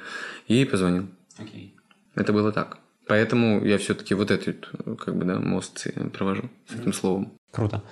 И 0.49 0.65
позвонил. 0.65 1.09
Okay. 1.39 1.73
Это 2.15 2.33
было 2.33 2.53
так. 2.53 2.79
Поэтому 3.07 3.65
я 3.65 3.79
все-таки 3.79 4.15
вот 4.15 4.31
этот 4.31 4.69
как 4.99 5.17
бы, 5.17 5.25
да, 5.25 5.39
мост 5.39 5.87
провожу 6.13 6.51
с 6.69 6.81
этим 6.81 6.93
словом. 6.93 7.33
Круто. 7.51 7.83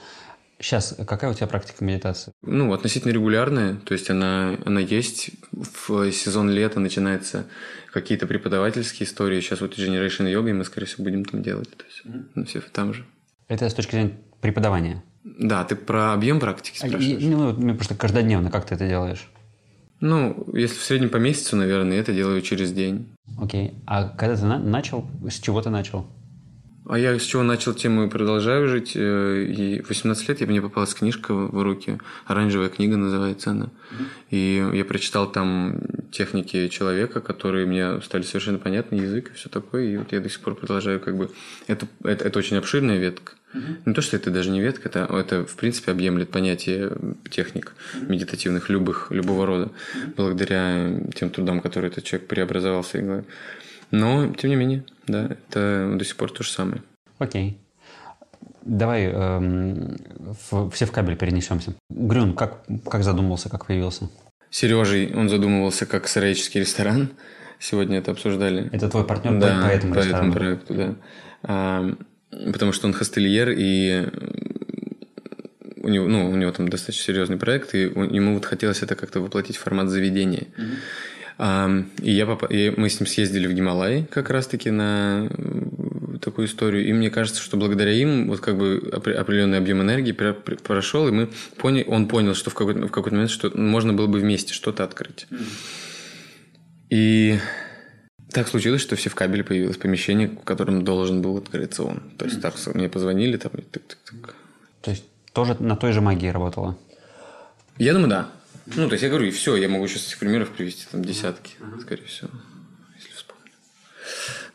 Сейчас, 0.59 0.97
какая 1.09 1.31
у 1.31 1.35
тебя 1.35 1.49
практика 1.49 1.85
медитации? 1.85 2.33
Ну, 2.43 2.73
относительно 2.73 3.11
регулярная. 3.11 3.77
То 3.85 3.95
есть 3.95 4.09
она, 4.11 4.57
она 4.65 4.81
есть. 4.81 5.31
В 5.51 6.13
сезон 6.13 6.51
лета 6.51 6.79
начинаются 6.79 7.47
какие-то 7.93 8.29
преподавательские 8.29 9.09
истории. 9.09 9.41
Сейчас 9.41 9.61
вот 9.61 9.77
Generation 9.77 10.33
Yoga, 10.33 10.51
и 10.51 10.53
мы, 10.53 10.65
скорее 10.65 10.87
всего, 10.87 11.03
будем 11.03 11.25
там 11.25 11.43
делать. 11.43 11.77
То 11.77 11.85
есть, 11.85 12.07
mm-hmm. 12.07 12.31
ну, 12.37 12.45
все 12.45 12.61
там 12.61 12.95
же. 12.95 13.05
Это 13.49 13.69
с 13.69 13.75
точки 13.75 13.91
зрения 13.91 14.21
преподавания? 14.41 15.03
Да, 15.25 15.65
ты 15.65 15.75
про 15.75 16.13
объем 16.13 16.39
практики 16.39 16.79
а, 16.81 16.87
спрашиваешь? 16.87 17.23
Ну, 17.23 17.75
просто 17.75 17.97
каждодневно 17.97 18.51
как 18.51 18.65
ты 18.65 18.77
это 18.77 18.87
делаешь? 18.87 19.29
Ну, 20.03 20.49
если 20.53 20.77
в 20.77 20.83
среднем 20.83 21.11
по 21.11 21.19
месяцу, 21.19 21.55
наверное, 21.55 21.97
это 21.97 22.13
делаю 22.13 22.43
через 22.43 22.73
день. 22.73 23.07
Окей. 23.41 23.75
А 23.87 24.09
когда 24.09 24.35
ты 24.37 24.45
на- 24.45 24.59
начал, 24.59 25.09
с 25.31 25.39
чего 25.39 25.63
ты 25.63 25.71
начал? 25.71 26.07
А 26.89 26.99
я 26.99 27.17
с 27.17 27.23
чего 27.23 27.45
начал, 27.45 27.73
тем 27.73 28.03
и 28.03 28.11
продолжаю 28.11 28.67
жить. 28.67 28.95
Э, 28.97 29.45
и 29.45 29.81
18 29.81 30.29
лет 30.29 30.41
я 30.41 30.49
мне 30.49 30.61
попалась 30.61 30.93
книжка 30.93 31.33
в 31.33 31.63
руки. 31.63 32.01
Оранжевая 32.27 32.69
книга 32.69 32.97
называется 32.97 33.53
она. 33.53 33.71
И 34.31 34.69
я 34.75 34.85
прочитал 34.85 35.31
там 35.31 35.81
техники 36.11 36.67
человека, 36.67 37.21
которые 37.21 37.67
мне 37.67 38.01
стали 38.03 38.23
совершенно 38.23 38.59
понятны, 38.59 38.97
язык 38.97 39.31
и 39.31 39.35
все 39.35 39.49
такое. 39.49 39.85
И 39.85 39.97
вот 39.99 40.11
я 40.11 40.19
до 40.19 40.29
сих 40.29 40.41
пор 40.41 40.57
продолжаю 40.57 40.99
как 40.99 41.17
бы... 41.17 41.31
Это, 41.69 41.87
это, 42.03 42.25
это 42.25 42.39
очень 42.41 42.57
обширная 42.57 42.99
ветка. 42.99 43.35
Угу. 43.55 43.63
Не 43.87 43.95
то, 43.95 44.01
что 44.01 44.17
это 44.17 44.31
даже 44.31 44.51
не 44.51 44.61
ветка, 44.61 44.89
это, 44.89 45.01
это 45.01 45.45
в 45.45 45.57
принципе 45.57 45.93
объемлет 45.93 46.31
понятие 46.31 46.93
техник 47.31 47.75
медитативных 48.01 48.71
любых, 48.71 49.11
любого 49.11 49.47
рода, 49.47 49.71
благодаря 50.17 50.91
тем 51.15 51.31
трудам, 51.31 51.61
которые 51.61 51.91
этот 51.91 52.05
человек 52.05 52.29
преобразовал 52.29 52.83
в 52.83 52.87
своей 52.87 53.05
голове. 53.05 53.25
Но, 53.91 54.33
тем 54.33 54.51
не 54.51 54.57
менее, 54.57 54.85
да, 55.07 55.27
это 55.27 55.95
до 55.97 56.05
сих 56.05 56.17
пор 56.17 56.31
то 56.31 56.43
же 56.43 56.51
самое. 56.51 56.83
Окей. 57.19 57.59
Давай 58.65 59.07
эм, 59.07 59.97
в, 60.51 60.71
все 60.71 60.87
в 60.87 60.93
кабель 60.93 61.17
перенесемся. 61.17 61.75
Грюн, 61.91 62.35
как, 62.35 62.65
как 62.89 63.03
задумался, 63.03 63.49
как 63.49 63.67
появился? 63.67 64.09
Сережей 64.51 65.13
он 65.15 65.29
задумывался 65.29 65.85
как 65.85 66.09
сыроедческий 66.09 66.61
ресторан. 66.61 67.11
Сегодня 67.59 67.99
это 67.99 68.13
обсуждали. 68.13 68.69
Это 68.73 68.89
твой 68.89 69.05
партнер 69.05 69.39
да, 69.39 69.63
по 69.63 69.67
этому 69.67 69.95
по 69.95 69.99
ресторану? 69.99 70.29
этому 70.29 70.33
проекту, 70.33 70.75
да. 70.75 71.97
Потому 72.33 72.73
что 72.73 72.87
он 72.87 72.95
хостельер, 72.95 73.51
и 73.51 74.09
у 75.77 75.89
него, 75.89 76.09
ну, 76.09 76.31
у 76.31 76.37
него 76.37 76.51
там 76.53 76.69
достаточно 76.69 77.05
серьезный 77.05 77.37
проект, 77.37 77.75
и 77.75 77.83
ему 77.83 78.35
вот 78.35 78.47
хотелось 78.47 78.83
это 78.83 78.95
как-то 78.95 79.21
воплотить 79.21 79.57
в 79.57 79.61
формат 79.61 79.89
заведения. 79.89 80.47
А, 81.39 81.71
и 82.01 82.11
я 82.13 82.25
попа- 82.25 82.47
и 82.53 82.71
мы 82.77 82.89
с 82.89 83.01
ним 83.01 83.07
съездили 83.07 83.47
в 83.47 83.53
Гималай 83.53 84.05
как 84.11 84.31
раз-таки 84.31 84.71
на 84.71 85.29
э, 85.29 86.19
такую 86.21 86.47
историю. 86.47 86.87
И 86.87 86.93
мне 86.93 87.11
кажется, 87.11 87.43
что 87.43 87.57
благодаря 87.57 87.91
им 87.93 88.29
вот 88.29 88.41
как 88.41 88.57
бы 88.57 88.79
опре- 88.93 89.15
определенный 89.15 89.59
объем 89.59 89.83
энергии 89.83 90.13
пр- 90.13 90.35
пр- 90.35 90.59
прошел, 90.63 91.09
и 91.09 91.11
мы 91.11 91.31
поняли, 91.57 91.85
он 91.89 92.07
понял, 92.07 92.35
что 92.35 92.51
в 92.51 92.55
какой-то, 92.55 92.87
в 92.87 92.91
какой-то 92.91 93.15
момент 93.17 93.31
что 93.31 93.51
можно 93.59 93.93
было 93.93 94.07
бы 94.07 94.21
вместе 94.21 94.55
что-то 94.55 94.85
открыть. 94.85 95.27
И 96.91 97.39
так 98.33 98.49
случилось, 98.49 98.83
что 98.83 98.97
в 98.97 99.01
Севкабеле 99.01 99.45
появилось 99.45 99.77
помещение, 99.77 100.29
в 100.29 100.45
котором 100.45 100.85
должен 100.85 101.23
был 101.23 101.37
открыться 101.37 101.85
он. 101.85 102.01
То 102.19 102.25
есть 102.25 102.41
так 102.41 102.55
мне 102.75 102.89
позвонили, 102.89 103.37
там, 103.37 103.53
и 103.53 103.61
тык-тык-тык. 103.63 104.35
То 104.81 104.91
есть 104.91 105.05
тоже 105.33 105.57
на 105.61 105.77
той 105.77 105.93
же 105.93 106.01
магии 106.01 106.29
работала? 106.29 106.77
Я 107.79 107.93
думаю, 107.93 108.11
да. 108.11 108.31
Ну, 108.67 108.87
то 108.87 108.93
есть 108.93 109.03
я 109.03 109.09
говорю, 109.09 109.27
и 109.27 109.31
все, 109.31 109.57
я 109.57 109.69
могу 109.69 109.89
сейчас 109.89 110.07
этих 110.07 110.19
примеров 110.19 110.51
привести 110.51 110.87
там 110.91 111.05
десятки, 111.05 111.55
скорее 111.81 112.05
всего, 112.05 112.31
если 112.97 113.11
вспомню. 113.11 113.53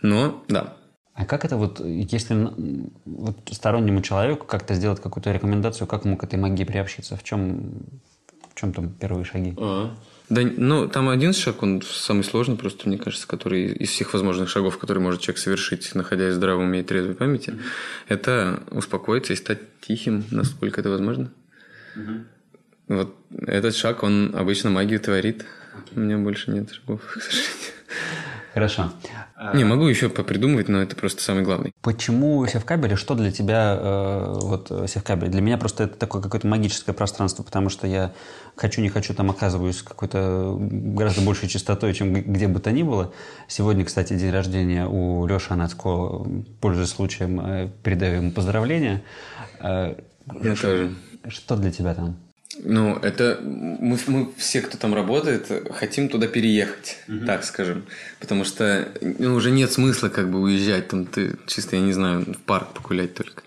Но, 0.02 0.44
да. 0.48 0.78
А 1.14 1.26
как 1.26 1.46
это 1.46 1.58
вот, 1.58 1.80
если 1.80 2.54
вот 3.06 3.38
стороннему 3.52 4.02
человеку 4.02 4.46
как-то 4.46 4.76
сделать 4.76 5.02
какую-то 5.02 5.32
рекомендацию, 5.32 5.88
как 5.88 6.06
ему 6.06 6.16
к 6.16 6.24
этой 6.24 6.38
магии 6.38 6.64
приобщиться? 6.64 7.18
В 7.18 7.24
чем, 7.24 7.82
в 8.54 8.60
чем 8.60 8.72
там 8.72 8.90
первые 8.92 9.26
шаги? 9.26 9.56
Да, 10.30 10.42
ну, 10.42 10.90
там 10.90 11.08
один 11.08 11.32
шаг, 11.32 11.64
он 11.64 11.82
самый 11.82 12.24
сложный, 12.24 12.58
просто, 12.58 12.90
мне 12.90 12.98
кажется, 12.98 13.28
который 13.28 13.68
из 13.68 13.90
всех 13.90 14.14
возможных 14.14 14.50
шагов, 14.50 14.78
которые 14.78 15.02
может 15.02 15.22
человек 15.22 15.40
совершить, 15.40 15.96
находясь 15.96 16.34
в 16.34 16.36
здравом 16.36 16.66
уме 16.66 16.82
и 16.82 16.84
трезвой 16.84 17.16
памяти, 17.16 17.58
это 18.10 18.62
успокоиться 18.72 19.32
и 19.32 19.38
стать 19.38 19.60
тихим, 19.80 20.26
насколько 20.32 20.82
это 20.82 20.90
возможно. 20.90 21.32
Вот 22.90 23.16
этот 23.32 23.76
шаг, 23.76 24.04
он 24.04 24.34
обычно 24.36 24.70
магию 24.70 25.00
творит. 25.00 25.46
У 25.96 26.00
меня 26.00 26.18
больше 26.18 26.52
нет 26.52 26.72
шагов, 26.72 27.02
к 27.06 27.22
сожалению. 27.22 27.77
Хорошо. 28.54 28.92
Не, 29.54 29.64
могу 29.66 29.86
еще 29.88 30.10
попридумывать, 30.10 30.68
но 30.68 30.82
это 30.82 30.96
просто 30.96 31.22
самый 31.22 31.44
главный. 31.44 31.74
Почему 31.82 32.46
Севкабель 32.48 32.94
и 32.94 32.96
что 32.96 33.14
для 33.14 33.32
тебя 33.32 33.78
э, 33.80 34.40
вот 34.42 34.72
э, 34.72 34.88
Севкабель? 34.88 35.30
Для 35.30 35.42
меня 35.42 35.58
просто 35.58 35.84
это 35.84 35.96
такое 35.96 36.22
какое-то 36.22 36.48
магическое 36.48 36.94
пространство, 36.94 37.44
потому 37.44 37.70
что 37.70 37.86
я 37.86 38.14
хочу, 38.56 38.82
не 38.82 38.90
хочу, 38.90 39.14
там 39.14 39.30
оказываюсь 39.30 39.84
какой-то 39.84 40.58
гораздо 40.60 41.22
большей 41.22 41.50
частотой, 41.50 41.94
чем 41.94 42.14
где 42.14 42.48
бы 42.48 42.60
то 42.60 42.72
ни 42.72 42.82
было. 42.82 43.14
Сегодня, 43.48 43.86
кстати, 43.86 44.14
день 44.14 44.32
рождения 44.32 44.88
у 44.88 45.28
Леши 45.28 45.54
Анацко. 45.54 46.26
Пользуясь 46.60 46.90
случаем, 46.90 47.40
э, 47.40 47.70
передаю 47.84 48.18
ему 48.18 48.32
поздравления. 48.32 49.04
Э, 49.60 49.96
Я 50.42 50.56
тоже. 50.56 50.96
Что 51.28 51.58
для 51.58 51.72
тебя 51.72 51.94
там? 51.94 52.18
Ну, 52.64 52.96
это 52.96 53.40
мы, 53.42 53.98
мы 54.08 54.30
все, 54.38 54.62
кто 54.62 54.78
там 54.78 54.94
работает, 54.94 55.52
хотим 55.72 56.10
туда 56.10 56.28
переехать, 56.28 56.98
так 57.26 57.44
скажем. 57.44 57.84
Потому 58.20 58.44
что 58.46 58.88
ну, 59.02 59.36
уже 59.36 59.52
нет 59.52 59.72
смысла 59.72 60.10
как 60.10 60.32
бы 60.32 60.40
уезжать, 60.40 60.88
там 60.88 61.06
ты 61.06 61.36
чисто, 61.46 61.76
я 61.76 61.82
не 61.82 61.94
знаю, 61.94 62.22
в 62.22 62.38
парк 62.40 62.74
погулять 62.74 63.14
только. 63.14 63.44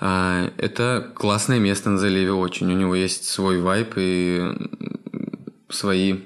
А, 0.00 0.50
это 0.58 1.10
классное 1.14 1.58
место 1.58 1.90
на 1.90 1.98
заливе 1.98 2.32
очень. 2.32 2.72
У 2.72 2.76
него 2.76 2.94
есть 2.94 3.24
свой 3.24 3.60
вайп 3.60 3.94
и 3.96 4.42
свои 5.68 6.20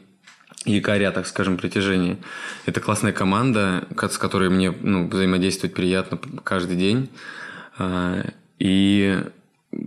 якоря, 0.64 1.10
так 1.10 1.26
скажем, 1.26 1.56
притяжения. 1.56 2.18
Это 2.66 2.80
классная 2.80 3.12
команда, 3.12 3.86
ко- 3.96 4.08
с 4.08 4.18
которой 4.18 4.50
мне 4.50 4.70
ну, 4.70 5.08
взаимодействовать 5.08 5.74
приятно 5.74 6.18
каждый 6.44 6.76
день. 6.76 7.08
А, 7.78 8.24
и 8.58 9.18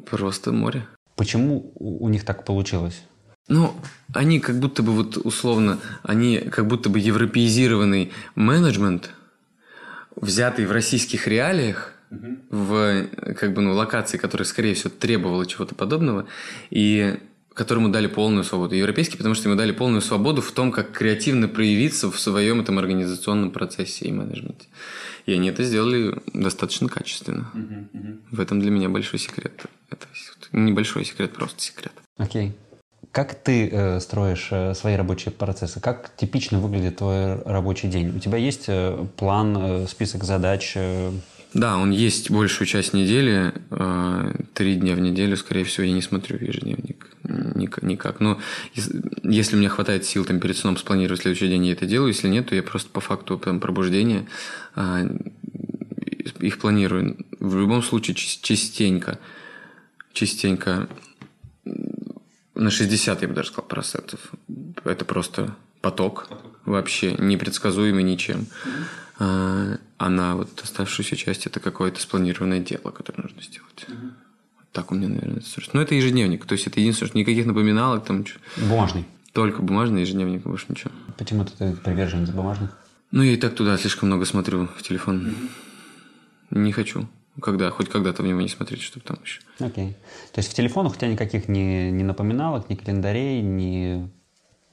просто 0.10 0.52
море. 0.52 0.88
Почему 1.24 1.72
у 1.76 2.10
них 2.10 2.26
так 2.26 2.44
получилось? 2.44 3.02
Ну, 3.48 3.74
они 4.14 4.42
как 4.42 4.60
будто 4.60 4.84
бы 4.84 4.92
вот 4.92 5.16
условно, 5.16 5.80
они 6.04 6.40
как 6.40 6.68
будто 6.68 6.90
бы 6.90 7.00
европеизированный 7.00 8.12
менеджмент, 8.36 9.10
взятый 10.18 10.66
в 10.66 10.74
российских 10.74 11.26
реалиях, 11.26 11.94
в 12.50 13.06
как 13.40 13.54
бы 13.54 13.62
ну 13.62 13.72
локации, 13.72 14.18
которая 14.18 14.46
скорее 14.46 14.74
всего 14.74 14.90
требовала 14.90 15.46
чего-то 15.46 15.76
подобного, 15.76 16.28
и 16.72 17.18
которому 17.54 17.88
дали 17.88 18.08
полную 18.08 18.44
свободу. 18.44 18.76
Европейский, 18.76 19.16
потому 19.16 19.34
что 19.34 19.48
ему 19.48 19.58
дали 19.58 19.72
полную 19.72 20.02
свободу 20.02 20.42
в 20.42 20.52
том, 20.52 20.74
как 20.74 20.92
креативно 20.92 21.48
проявиться 21.48 22.12
в 22.12 22.20
своем 22.20 22.60
этом 22.60 22.80
организационном 22.80 23.52
процессе 23.52 24.06
и 24.06 24.12
менеджменте. 24.12 24.68
И 25.26 25.32
они 25.32 25.48
это 25.48 25.64
сделали 25.64 26.16
достаточно 26.34 26.90
качественно. 26.90 27.50
В 28.30 28.42
этом 28.42 28.60
для 28.60 28.72
меня 28.72 28.90
большой 28.90 29.20
секрет. 29.20 29.54
Это 29.94 30.58
небольшой 30.58 31.06
секрет, 31.06 31.34
просто 31.34 31.62
секрет. 31.62 31.94
Окей. 32.18 32.54
Как 33.12 33.36
ты 33.36 33.70
э, 33.72 34.00
строишь 34.00 34.48
э, 34.52 34.74
свои 34.74 34.96
рабочие 34.96 35.32
процессы? 35.32 35.80
Как 35.80 36.16
типично 36.16 36.60
выглядит 36.60 36.98
твой 36.98 37.42
рабочий 37.44 37.88
день? 37.88 38.16
У 38.16 38.20
тебя 38.20 38.38
есть 38.38 38.66
э, 38.68 39.06
план, 39.18 39.56
э, 39.58 39.88
список 39.88 40.24
задач? 40.24 40.74
э, 40.76 41.12
Да, 41.54 41.78
он 41.78 41.92
есть 41.92 42.32
большую 42.32 42.66
часть 42.68 42.94
недели. 42.94 43.54
э, 43.70 44.34
Три 44.56 44.76
дня 44.76 44.96
в 44.96 45.00
неделю, 45.00 45.38
скорее 45.38 45.64
всего, 45.64 45.86
я 45.86 45.94
не 45.94 46.02
смотрю 46.02 46.38
ежедневник. 46.40 47.08
ник- 47.24 47.84
Никак. 47.84 48.20
Но 48.20 48.40
ес- 48.74 48.90
если 49.24 49.58
меня 49.58 49.70
хватает 49.70 50.06
сил 50.06 50.26
там 50.26 50.40
перед 50.40 50.58
сном 50.58 50.78
спланировать 50.78 51.22
следующий 51.22 51.50
день, 51.50 51.66
я 51.68 51.74
это 51.74 51.86
делаю. 51.86 52.08
Если 52.08 52.28
нет, 52.30 52.48
то 52.50 52.56
я 52.56 52.64
просто 52.64 52.90
по 52.90 53.00
факту 53.02 53.38
там, 53.38 53.60
пробуждения 53.60 54.26
а, 54.76 55.02
их 56.40 56.58
планирую. 56.60 57.18
В 57.40 57.58
любом 57.58 57.84
случае, 57.84 58.16
частенько, 58.16 59.20
частенько 60.14 60.88
на 62.56 62.70
60, 62.70 63.22
я 63.22 63.28
бы 63.28 63.34
даже 63.34 63.50
сказал, 63.50 63.68
процентов. 63.68 64.32
Это 64.84 65.06
просто 65.06 65.56
поток, 65.82 66.30
вообще 66.66 67.14
непредсказуемый 67.14 68.04
ничем. 68.04 68.48
А, 69.20 69.78
а 69.98 70.10
на 70.10 70.36
вот 70.36 70.62
оставшуюся 70.62 71.16
часть 71.16 71.46
это 71.46 71.60
какое-то 71.60 72.00
спланированное 72.00 72.60
дело, 72.60 72.92
которое 72.92 73.24
нужно 73.24 73.42
сделать. 73.42 73.86
Так 74.72 74.92
у 74.92 74.96
меня, 74.96 75.10
наверное, 75.10 75.42
это. 75.42 75.70
Но 75.74 75.82
это 75.82 75.94
ежедневник. 75.94 76.46
То 76.46 76.54
есть 76.54 76.66
это 76.68 76.80
единственное, 76.80 77.10
что 77.10 77.18
никаких 77.18 77.46
напоминалок, 77.46 78.06
там 78.06 78.26
Бумажный. 78.58 79.06
только 79.32 79.62
бумажный 79.62 80.02
ежедневник, 80.02 80.44
больше 80.44 80.66
ничего. 80.70 80.92
Почему 81.18 81.46
ты 81.46 81.76
приверженец 81.76 82.30
бумажных? 82.30 82.76
Ну, 83.12 83.22
я 83.22 83.34
и 83.34 83.38
так 83.38 83.54
туда 83.54 83.78
слишком 83.78 84.08
много 84.10 84.26
смотрю 84.26 84.68
в 84.76 84.82
телефон. 84.82 85.36
Не 86.50 86.72
хочу. 86.72 87.08
Когда, 87.42 87.72
хоть 87.72 87.90
когда-то 87.90 88.22
в 88.22 88.26
него 88.28 88.42
не 88.42 88.48
смотреть, 88.48 88.82
чтобы 88.82 89.06
там 89.06 89.18
еще. 89.24 89.42
Окей. 89.60 89.96
То 90.34 90.40
есть 90.40 90.52
в 90.52 90.54
телефонах 90.54 90.94
у 90.94 90.96
тебя 90.96 91.08
никаких 91.08 91.48
ни, 91.48 91.90
ни 91.90 92.04
напоминалок, 92.04 92.70
ни 92.70 92.76
календарей, 92.76 93.42
ни 93.42 94.08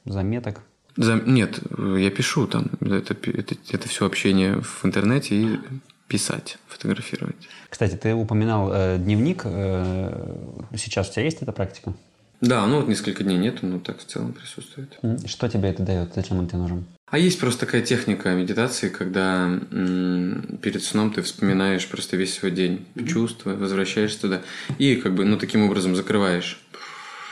заметок? 0.05 0.61
За- 0.95 1.15
Нет, 1.25 1.59
я 1.97 2.11
пишу 2.11 2.47
там. 2.47 2.67
Это, 2.81 3.15
это, 3.29 3.55
это 3.71 3.87
все 3.89 4.05
общение 4.05 4.61
в 4.61 4.85
интернете 4.85 5.35
и 5.35 5.59
писать, 6.07 6.57
фотографировать. 6.67 7.47
Кстати, 7.69 7.95
ты 7.95 8.13
упоминал 8.13 8.69
э, 8.73 8.97
дневник. 8.99 9.43
э, 9.45 10.35
сейчас 10.77 11.09
у 11.09 11.13
тебя 11.13 11.23
есть 11.23 11.41
эта 11.41 11.51
практика? 11.53 11.93
Да, 12.41 12.65
ну 12.65 12.77
вот 12.77 12.87
несколько 12.87 13.23
дней 13.23 13.37
нету, 13.37 13.67
но 13.67 13.79
так 13.79 13.99
в 13.99 14.05
целом 14.05 14.33
присутствует. 14.33 14.97
Что 15.27 15.47
тебе 15.47 15.69
это 15.69 15.83
дает? 15.83 16.13
Зачем 16.15 16.39
он 16.39 16.47
тебе 16.47 16.57
нужен? 16.57 16.85
А 17.05 17.19
есть 17.19 17.39
просто 17.39 17.65
такая 17.65 17.81
техника 17.81 18.33
медитации, 18.33 18.89
когда 18.89 19.43
м, 19.71 20.57
перед 20.61 20.81
сном 20.83 21.13
ты 21.13 21.21
вспоминаешь 21.21 21.87
просто 21.87 22.17
весь 22.17 22.33
свой 22.33 22.51
день, 22.51 22.85
чувства, 23.07 23.51
возвращаешься 23.51 24.21
туда 24.21 24.41
и 24.79 24.95
как 24.95 25.13
бы, 25.13 25.23
ну, 25.25 25.37
таким 25.37 25.63
образом 25.63 25.95
закрываешь, 25.95 26.59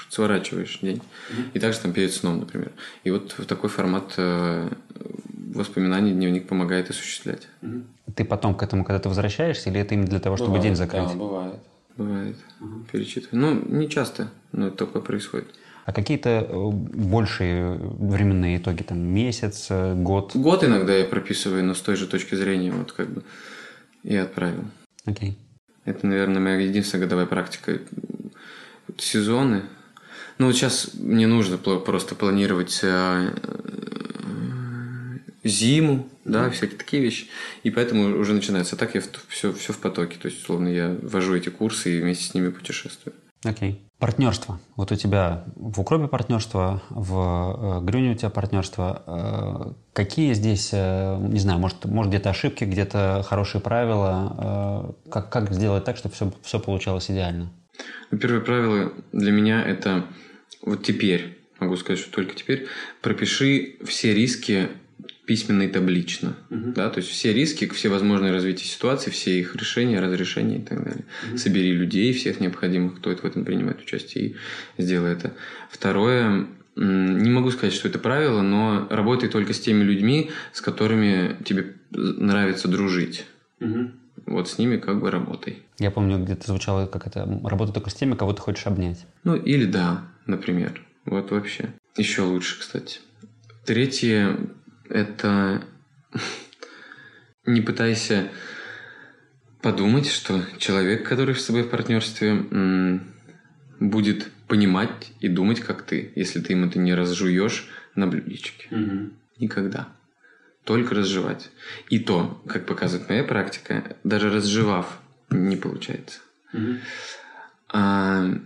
сворачиваешь 0.10 0.80
день. 0.82 1.02
И 1.54 1.60
также 1.60 1.80
там 1.80 1.94
перед 1.94 2.14
сном, 2.14 2.40
например. 2.40 2.72
И 3.04 3.10
вот 3.10 3.34
в 3.38 3.46
такой 3.46 3.70
формат 3.70 4.14
э, 4.18 4.70
воспоминаний 5.54 6.12
дневник 6.12 6.48
помогает 6.48 6.90
осуществлять. 6.90 7.48
Ты 8.16 8.26
потом 8.26 8.56
к 8.56 8.62
этому 8.62 8.84
когда-то 8.84 9.10
возвращаешься, 9.10 9.70
или 9.70 9.80
это 9.80 9.94
именно 9.96 10.08
для 10.10 10.20
того, 10.20 10.38
чтобы 10.38 10.60
день 10.60 10.76
закрыть? 10.76 11.14
бывает. 11.16 11.56
Бывает. 11.98 12.38
Перечитываю. 12.92 13.40
Ну, 13.42 13.78
не 13.78 13.90
часто, 13.90 14.32
но 14.52 14.68
это 14.68 14.86
такое 14.86 15.02
происходит. 15.02 15.48
А 15.86 15.92
какие-то 15.92 16.30
э, 16.30 16.70
большие 16.72 17.76
временные 17.78 18.58
итоги, 18.58 18.84
там 18.84 19.00
месяц, 19.00 19.68
э, 19.70 19.96
год? 19.96 20.36
Год 20.36 20.64
иногда 20.64 20.96
я 20.96 21.04
прописываю, 21.04 21.64
но 21.64 21.74
с 21.74 21.82
той 21.82 21.96
же 21.96 22.06
точки 22.06 22.36
зрения, 22.36 22.72
вот 22.72 22.92
как 22.92 23.10
бы, 23.10 23.24
и 24.04 24.16
отправил. 24.16 24.66
Окей. 25.06 25.38
Это, 25.86 26.06
наверное, 26.06 26.40
моя 26.40 26.58
единственная 26.58 27.06
годовая 27.06 27.26
практика. 27.26 27.80
Сезоны. 28.98 29.64
Ну, 30.38 30.46
вот 30.46 30.56
сейчас 30.56 30.92
мне 30.94 31.26
нужно 31.26 31.58
просто 31.58 32.14
планировать 32.14 32.80
э, 32.84 33.34
зиму, 35.44 36.08
да, 36.26 36.50
всякие 36.50 36.78
такие 36.78 37.02
вещи. 37.02 37.28
И 37.64 37.72
поэтому 37.72 38.18
уже 38.20 38.34
начинается. 38.34 38.76
А 38.76 38.80
так 38.80 38.96
я 38.96 39.02
все, 39.28 39.54
все 39.54 39.74
в 39.74 39.78
потоке. 39.78 40.18
То 40.18 40.28
есть, 40.28 40.42
условно, 40.42 40.68
я 40.68 40.96
вожу 41.02 41.36
эти 41.36 41.50
курсы 41.50 41.98
и 41.98 42.02
вместе 42.02 42.26
с 42.26 42.34
ними 42.34 42.50
путешествую. 42.50 43.14
Окей. 43.44 43.82
Партнерство. 44.00 44.60
Вот 44.76 44.92
у 44.92 44.96
тебя 44.96 45.46
в 45.56 45.80
укропе 45.80 46.08
партнерство, 46.08 46.82
в 46.90 47.80
э, 47.82 47.86
грюне 47.86 48.12
у 48.12 48.16
тебя 48.16 48.30
партнерство. 48.30 49.04
Э, 49.06 49.74
какие 49.94 50.34
здесь, 50.34 50.70
э, 50.74 51.18
не 51.20 51.40
знаю, 51.40 51.60
может, 51.60 51.86
может 51.86 52.10
где-то 52.10 52.30
ошибки, 52.30 52.64
где-то 52.66 53.26
хорошие 53.28 53.62
правила? 53.62 54.96
Как, 55.10 55.30
как 55.30 55.54
сделать 55.54 55.84
так, 55.86 55.98
чтобы 55.98 56.16
все, 56.16 56.32
все 56.44 56.60
получалось 56.60 57.10
идеально? 57.10 57.52
Ну, 58.12 58.18
первое 58.18 58.42
правило 58.42 58.94
для 59.12 59.32
меня 59.32 59.64
это 59.64 60.06
вот 60.62 60.84
теперь, 60.84 61.38
могу 61.60 61.76
сказать, 61.78 62.00
что 62.00 62.12
только 62.12 62.36
теперь, 62.36 62.68
пропиши 63.02 63.78
все 63.86 64.14
риски 64.14 64.70
письменно 65.30 65.62
и 65.62 65.68
таблично. 65.68 66.36
Uh-huh. 66.50 66.74
Да, 66.74 66.90
то 66.90 66.98
есть 66.98 67.12
все 67.12 67.32
риски, 67.32 67.70
все 67.70 67.90
возможные 67.90 68.32
развития 68.32 68.66
ситуации, 68.66 69.12
все 69.12 69.40
их 69.40 69.56
решения, 69.56 70.00
разрешения 70.00 70.58
и 70.58 70.62
так 70.64 70.84
далее. 70.84 71.06
Uh-huh. 71.06 71.38
Собери 71.38 71.72
людей, 71.72 72.14
всех 72.14 72.40
необходимых, 72.40 72.98
кто 72.98 73.12
в 73.12 73.26
этом 73.26 73.46
принимает 73.46 73.80
участие, 73.80 74.26
и 74.26 74.36
сделай 74.80 75.14
это. 75.14 75.34
Второе, 75.70 76.48
не 76.76 77.30
могу 77.30 77.52
сказать, 77.52 77.76
что 77.76 77.88
это 77.88 78.00
правило, 78.00 78.42
но 78.42 78.88
работай 78.90 79.30
только 79.30 79.54
с 79.54 79.60
теми 79.60 79.84
людьми, 79.84 80.32
с 80.52 80.62
которыми 80.62 81.36
тебе 81.44 81.76
нравится 81.92 82.68
дружить. 82.68 83.28
Uh-huh. 83.60 83.92
Вот 84.26 84.50
с 84.50 84.58
ними 84.58 84.78
как 84.78 85.00
бы 85.00 85.12
работай. 85.12 85.60
Я 85.78 85.92
помню, 85.92 86.18
где-то 86.18 86.48
звучало, 86.48 86.88
как 86.88 87.06
это 87.06 87.40
работай 87.44 87.72
только 87.76 87.92
с 87.92 87.94
теми, 87.94 88.16
кого 88.16 88.34
ты 88.34 88.42
хочешь 88.42 88.66
обнять. 88.66 89.06
Ну, 89.24 89.36
или 89.36 89.66
да, 89.66 90.06
например. 90.26 90.82
Вот 91.06 91.30
вообще. 91.30 91.70
Еще 91.98 92.24
лучше, 92.24 92.60
кстати. 92.60 93.00
Третье, 93.66 94.36
это 94.90 95.64
не 97.46 97.62
пытайся 97.62 98.30
подумать, 99.62 100.08
что 100.08 100.44
человек, 100.58 101.08
который 101.08 101.36
с 101.36 101.46
тобой 101.46 101.64
в 101.64 101.70
партнерстве, 101.70 103.02
будет 103.80 104.30
понимать 104.48 105.14
и 105.20 105.28
думать, 105.28 105.62
как 105.62 105.84
ты, 105.84 106.12
если 106.16 106.42
ты 106.42 106.54
им 106.54 106.66
это 106.66 106.80
не 106.80 106.94
разжуешь 106.94 107.70
на 107.96 108.08
блюдечке. 108.08 108.68
Угу. 108.76 109.10
Никогда. 109.40 109.90
Только 110.66 110.96
разжевать. 110.96 111.50
И 111.90 112.00
то, 112.00 112.42
как 112.48 112.66
показывает 112.66 113.10
моя 113.10 113.24
практика, 113.24 113.96
даже 114.04 114.30
разжевав, 114.30 115.00
не 115.30 115.56
получается. 115.56 116.20
Угу. 116.54 116.76
А, 117.70 118.40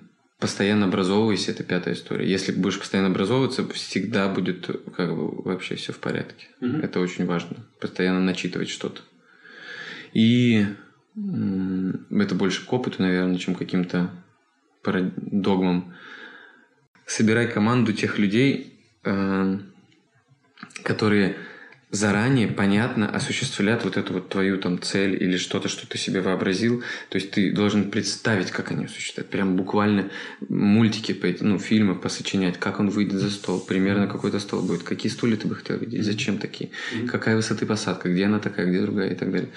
постоянно 0.44 0.88
образовывайся, 0.88 1.52
это 1.52 1.64
пятая 1.64 1.94
история. 1.94 2.30
Если 2.30 2.52
будешь 2.52 2.78
постоянно 2.78 3.08
образовываться, 3.08 3.66
всегда 3.70 4.28
будет 4.28 4.68
как 4.94 5.16
бы 5.16 5.42
вообще 5.42 5.76
все 5.76 5.94
в 5.94 6.00
порядке. 6.00 6.48
Угу. 6.60 6.80
Это 6.80 7.00
очень 7.00 7.26
важно. 7.26 7.66
Постоянно 7.80 8.20
начитывать 8.20 8.68
что-то. 8.68 9.00
И 10.12 10.66
это 11.16 12.36
больше 12.36 12.66
к 12.66 12.74
опыту, 12.74 13.04
наверное, 13.04 13.38
чем 13.38 13.56
каким-то 13.56 14.12
догмам. 14.84 15.96
Собирай 17.06 17.50
команду 17.50 17.94
тех 17.94 18.20
людей, 18.20 18.82
э, 19.06 19.60
которые 20.84 21.38
заранее 21.94 22.48
понятно 22.48 23.08
осуществлят 23.08 23.84
вот 23.84 23.98
эту 23.98 24.14
вот 24.14 24.28
твою 24.28 24.58
там 24.58 24.82
цель 24.82 25.16
или 25.24 25.38
что-то, 25.38 25.70
что 25.70 25.88
ты 25.88 26.00
себе 26.00 26.22
вообразил. 26.22 26.82
То 27.10 27.18
есть 27.20 27.32
ты 27.32 27.52
должен 27.54 27.92
представить, 27.92 28.50
как 28.50 28.72
они 28.72 28.86
осуществляют. 28.86 29.30
Прям 29.30 29.56
буквально 29.56 30.10
мультики, 30.50 31.16
ну, 31.42 31.60
фильмы 31.60 31.94
посочинять, 31.94 32.58
как 32.58 32.80
он 32.80 32.90
выйдет 32.90 33.20
за 33.20 33.30
стол, 33.30 33.60
примерно 33.60 34.08
какой-то 34.08 34.40
стол 34.40 34.64
будет, 34.64 34.82
какие 34.82 35.12
стулья 35.12 35.38
ты 35.38 35.48
бы 35.48 35.56
хотел 35.56 35.78
видеть, 35.78 36.04
зачем 36.04 36.40
такие, 36.40 36.72
какая 37.08 37.36
высоты 37.36 37.68
посадка, 37.68 38.12
где 38.12 38.26
она 38.26 38.40
такая, 38.40 38.66
где 38.66 38.82
другая 38.82 39.12
и 39.12 39.16
так 39.16 39.32
далее. 39.32 39.50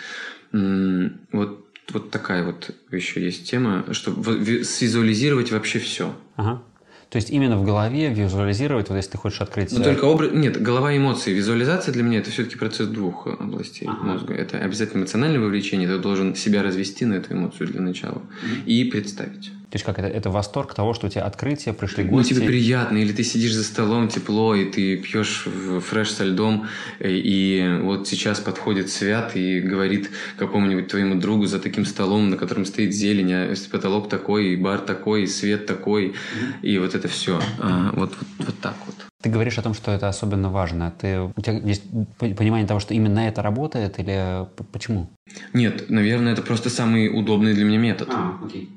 Вот 1.32 1.62
вот 1.92 2.10
такая 2.10 2.44
вот 2.44 2.70
еще 2.90 3.22
есть 3.22 3.48
тема, 3.48 3.84
чтобы 3.92 4.64
свизуализировать 4.64 5.52
вообще 5.52 5.78
все. 5.78 6.16
Ага. 6.34 6.62
То 7.08 7.16
есть 7.16 7.30
именно 7.30 7.56
в 7.56 7.64
голове 7.64 8.12
визуализировать, 8.12 8.88
вот 8.88 8.96
если 8.96 9.12
ты 9.12 9.18
хочешь 9.18 9.40
открыть... 9.40 9.70
Но 9.72 9.82
только 9.82 10.04
образ... 10.06 10.32
Нет, 10.32 10.60
голова 10.60 10.96
эмоции. 10.96 11.32
Визуализация 11.32 11.92
для 11.92 12.02
меня 12.02 12.18
это 12.18 12.30
все-таки 12.30 12.56
процесс 12.56 12.88
двух 12.88 13.28
областей 13.28 13.86
ага. 13.88 14.02
мозга. 14.02 14.34
Это 14.34 14.58
обязательно 14.58 15.02
эмоциональное 15.02 15.40
вовлечение. 15.40 15.88
Ты 15.88 15.98
должен 15.98 16.34
себя 16.34 16.62
развести 16.64 17.04
на 17.04 17.14
эту 17.14 17.34
эмоцию 17.34 17.68
для 17.68 17.80
начала 17.80 18.22
mm 18.42 18.64
и 18.66 18.84
представить. 18.84 19.52
То 19.70 19.76
есть 19.76 19.84
как 19.84 19.98
это? 19.98 20.06
Это 20.06 20.30
восторг 20.30 20.74
того, 20.74 20.94
что 20.94 21.08
у 21.08 21.10
тебя 21.10 21.24
открытие, 21.24 21.74
пришли 21.74 22.04
гости. 22.04 22.32
Ну, 22.32 22.38
тебе 22.38 22.48
приятно, 22.48 22.98
или 22.98 23.12
ты 23.12 23.24
сидишь 23.24 23.52
за 23.52 23.64
столом, 23.64 24.08
тепло, 24.08 24.54
и 24.54 24.64
ты 24.64 24.96
пьешь 24.96 25.46
фреш 25.82 26.10
со 26.10 26.24
льдом, 26.24 26.68
э, 27.00 27.10
и 27.10 27.80
вот 27.82 28.06
сейчас 28.06 28.38
подходит 28.38 28.90
Свят 28.90 29.34
и 29.34 29.60
говорит 29.60 30.10
какому-нибудь 30.38 30.88
твоему 30.88 31.20
другу 31.20 31.46
за 31.46 31.58
таким 31.58 31.84
столом, 31.84 32.30
на 32.30 32.36
котором 32.36 32.64
стоит 32.64 32.94
зелень, 32.94 33.32
а 33.32 33.54
потолок 33.72 34.08
такой, 34.08 34.52
и 34.52 34.56
бар 34.56 34.78
такой, 34.78 35.24
и 35.24 35.26
свет 35.26 35.66
такой, 35.66 36.14
и 36.62 36.78
вот 36.78 36.94
это 36.94 37.08
все. 37.08 37.40
А, 37.58 37.90
вот, 37.92 38.14
вот, 38.18 38.46
вот 38.46 38.58
так 38.60 38.76
вот. 38.86 38.94
Ты 39.22 39.30
говоришь 39.30 39.58
о 39.58 39.62
том, 39.62 39.74
что 39.74 39.90
это 39.90 40.08
особенно 40.08 40.50
важно. 40.50 40.92
Ты, 41.00 41.20
у 41.20 41.40
тебя 41.40 41.58
есть 41.58 41.82
понимание 42.18 42.66
того, 42.66 42.78
что 42.78 42.94
именно 42.94 43.20
это 43.20 43.42
работает, 43.42 43.98
или 43.98 44.46
почему? 44.70 45.10
Нет, 45.52 45.90
наверное, 45.90 46.32
это 46.32 46.42
просто 46.42 46.70
самый 46.70 47.08
удобный 47.08 47.54
для 47.54 47.64
меня 47.64 47.78
метод. 47.78 48.08
А, 48.12 48.38
окей. 48.44 48.70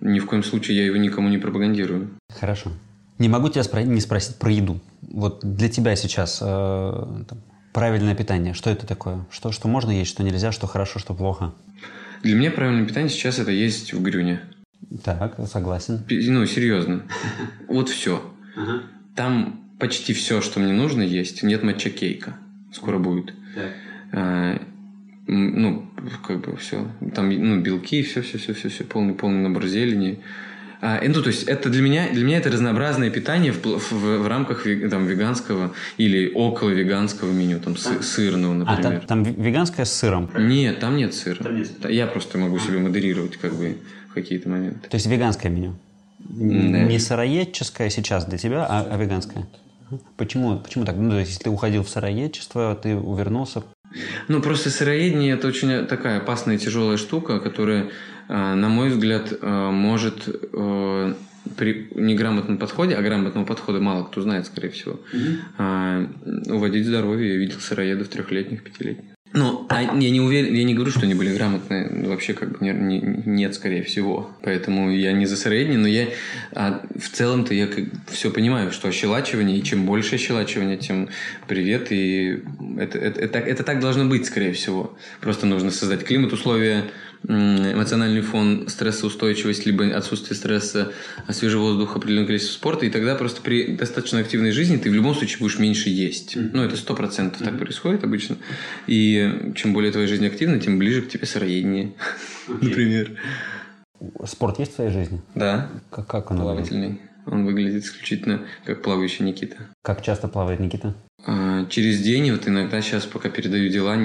Ни 0.00 0.18
в 0.18 0.26
коем 0.26 0.42
случае 0.42 0.76
я 0.78 0.84
его 0.86 0.96
никому 0.96 1.28
не 1.28 1.38
пропагандирую. 1.38 2.10
Хорошо. 2.28 2.70
Не 3.18 3.28
могу 3.28 3.48
тебя 3.48 3.62
спро- 3.62 3.84
не 3.84 4.00
спросить 4.00 4.36
про 4.36 4.50
еду. 4.52 4.80
Вот 5.02 5.40
для 5.42 5.68
тебя 5.68 5.96
сейчас 5.96 6.38
э, 6.42 6.44
там, 7.28 7.38
правильное 7.72 8.14
питание, 8.14 8.52
что 8.54 8.68
это 8.70 8.86
такое? 8.86 9.24
Что, 9.30 9.52
что 9.52 9.68
можно 9.68 9.90
есть, 9.90 10.10
что 10.10 10.22
нельзя, 10.22 10.52
что 10.52 10.66
хорошо, 10.66 10.98
что 10.98 11.14
плохо? 11.14 11.54
Для 12.22 12.34
меня 12.34 12.50
правильное 12.50 12.86
питание 12.86 13.08
сейчас 13.08 13.38
это 13.38 13.50
есть 13.50 13.92
в 13.92 14.02
грюне. 14.02 14.40
Так, 15.04 15.38
согласен. 15.50 16.04
Ну, 16.08 16.46
серьезно. 16.46 17.02
Вот 17.68 17.88
все. 17.88 18.22
Там 19.14 19.60
почти 19.78 20.12
все, 20.12 20.40
что 20.40 20.60
мне 20.60 20.72
нужно, 20.72 21.02
есть. 21.02 21.42
Нет 21.42 21.62
матча 21.62 21.90
кейка. 21.90 22.36
Скоро 22.72 22.98
будет. 22.98 23.32
А, 24.12 24.60
ну, 25.26 25.86
как 26.26 26.40
бы 26.40 26.56
все. 26.56 26.86
Там, 27.14 27.30
ну, 27.30 27.60
белки, 27.60 28.02
все, 28.02 28.22
все, 28.22 28.38
все, 28.38 28.54
все, 28.54 28.68
все, 28.68 28.84
полный, 28.84 29.14
полный 29.14 29.42
набор 29.42 29.66
зелени. 29.66 30.20
А, 30.80 31.00
ну, 31.02 31.22
то 31.22 31.28
есть 31.28 31.44
это 31.44 31.70
для 31.70 31.82
меня, 31.82 32.10
для 32.12 32.24
меня 32.24 32.38
это 32.38 32.50
разнообразное 32.50 33.10
питание 33.10 33.52
в, 33.52 33.64
в, 33.64 33.92
в 33.92 34.26
рамках 34.28 34.64
там, 34.90 35.06
веганского 35.06 35.72
или 35.96 36.30
около 36.34 36.70
веганского 36.70 37.32
меню, 37.32 37.60
там 37.60 37.74
а. 37.74 38.02
сырного, 38.02 38.52
например. 38.54 38.80
А 38.80 38.82
там, 38.82 39.22
там 39.22 39.22
веганское 39.22 39.86
с 39.86 39.92
сыром? 39.92 40.30
Нет, 40.36 40.78
там 40.78 40.96
нет 40.96 41.14
сыра. 41.14 41.42
Там 41.42 41.56
нет. 41.56 41.70
Я 41.88 42.06
просто 42.06 42.38
могу 42.38 42.58
себе 42.58 42.78
модерировать 42.78 43.36
как 43.36 43.54
бы 43.54 43.78
какие-то 44.14 44.48
моменты. 44.48 44.88
То 44.88 44.96
есть 44.96 45.06
веганское 45.06 45.50
меню? 45.50 45.76
Да. 46.18 46.44
Не 46.84 46.98
сыроедческое 46.98 47.88
сейчас 47.88 48.26
для 48.26 48.38
тебя, 48.38 48.66
а, 48.66 48.86
а 48.90 48.96
веганское? 48.96 49.46
Почему, 50.16 50.58
почему 50.58 50.84
так? 50.84 50.96
Ну, 50.96 51.10
то 51.10 51.18
есть, 51.18 51.30
если 51.30 51.44
ты 51.44 51.50
уходил 51.50 51.84
в 51.84 51.88
сыроедчество, 51.88 52.78
ты 52.80 52.96
увернулся 52.96 53.62
ну, 54.28 54.40
просто 54.40 54.70
сыроедение– 54.70 55.34
это 55.34 55.48
очень 55.48 55.86
такая 55.86 56.18
опасная 56.18 56.56
и 56.56 56.58
тяжелая 56.58 56.96
штука, 56.96 57.40
которая, 57.40 57.90
э, 58.28 58.54
на 58.54 58.68
мой 58.68 58.90
взгляд, 58.90 59.32
э, 59.32 59.70
может 59.70 60.28
э, 60.28 61.14
при 61.56 61.88
неграмотном 61.94 62.58
подходе, 62.58 62.94
а 62.94 63.02
грамотного 63.02 63.44
подхода 63.44 63.80
мало 63.80 64.04
кто 64.04 64.20
знает, 64.20 64.46
скорее 64.46 64.70
всего, 64.70 65.00
угу. 65.12 66.54
уводить 66.54 66.86
здоровье. 66.86 67.34
Я 67.34 67.36
видел 67.38 67.60
сыроедов 67.60 68.08
трехлетних, 68.08 68.64
пятилетних. 68.64 69.15
Ну, 69.36 69.66
а 69.68 69.82
я 69.82 70.10
не 70.10 70.20
уверен, 70.22 70.54
я 70.54 70.64
не 70.64 70.72
говорю, 70.72 70.90
что 70.90 71.02
они 71.02 71.12
были 71.12 71.34
грамотные, 71.34 71.90
вообще 72.08 72.32
как 72.32 72.52
бы 72.52 72.64
не, 72.64 72.72
не, 72.72 73.22
нет, 73.26 73.54
скорее 73.54 73.82
всего. 73.82 74.30
Поэтому 74.42 74.90
я 74.90 75.12
не 75.12 75.26
за 75.26 75.36
средний, 75.36 75.76
но 75.76 75.86
я 75.86 76.08
а 76.54 76.80
в 76.98 77.10
целом-то 77.10 77.52
я 77.52 77.66
как, 77.66 77.84
все 78.10 78.30
понимаю, 78.30 78.72
что 78.72 78.88
ощелачивание, 78.88 79.58
и 79.58 79.62
чем 79.62 79.84
больше 79.84 80.14
ощелачивания, 80.14 80.78
тем 80.78 81.10
привет, 81.46 81.92
и 81.92 82.42
это, 82.78 82.96
это, 82.96 83.20
это, 83.20 83.38
это 83.40 83.62
так 83.62 83.78
должно 83.80 84.06
быть, 84.06 84.24
скорее 84.24 84.54
всего. 84.54 84.96
Просто 85.20 85.44
нужно 85.44 85.70
создать 85.70 86.02
климат, 86.02 86.32
условия, 86.32 86.84
эмоциональный 87.24 88.20
фон, 88.20 88.68
стрессоустойчивость, 88.68 89.66
либо 89.66 89.86
отсутствие 89.96 90.36
стресса, 90.36 90.92
свежий 91.30 91.58
воздух, 91.58 91.96
определенное 91.96 92.26
количество 92.26 92.54
спорта, 92.54 92.86
и 92.86 92.90
тогда 92.90 93.14
просто 93.14 93.40
при 93.42 93.76
достаточно 93.76 94.20
активной 94.20 94.52
жизни 94.52 94.76
ты 94.76 94.90
в 94.90 94.94
любом 94.94 95.14
случае 95.14 95.38
будешь 95.40 95.58
меньше 95.58 95.88
есть. 95.88 96.36
Mm-hmm. 96.36 96.50
Ну, 96.52 96.62
это 96.62 96.76
сто 96.76 96.94
процентов 96.94 97.42
так 97.42 97.58
происходит 97.58 98.04
обычно. 98.04 98.36
И 98.86 99.52
чем 99.56 99.72
более 99.72 99.92
твоя 99.92 100.06
жизнь 100.06 100.26
активна, 100.26 100.60
тем 100.60 100.78
ближе 100.78 101.02
к 101.02 101.08
тебе 101.08 101.26
сыроедение, 101.26 101.94
okay. 102.48 102.64
например. 102.64 103.12
Спорт 104.24 104.58
есть 104.58 104.72
в 104.72 104.74
твоей 104.76 104.92
жизни? 104.92 105.20
Да. 105.34 105.68
Как, 105.90 106.06
как 106.06 106.30
он 106.30 106.38
Плавательный. 106.38 107.00
Он 107.26 107.44
выглядит 107.44 107.84
исключительно 107.84 108.46
как 108.64 108.82
плавающий 108.82 109.24
Никита. 109.24 109.56
Как 109.82 110.02
часто 110.02 110.28
плавает 110.28 110.60
Никита? 110.60 110.94
А, 111.24 111.66
через 111.66 112.00
день, 112.00 112.30
вот 112.30 112.46
иногда 112.46 112.80
сейчас, 112.80 113.04
пока 113.04 113.30
передаю 113.30 113.68
дела, 113.68 113.96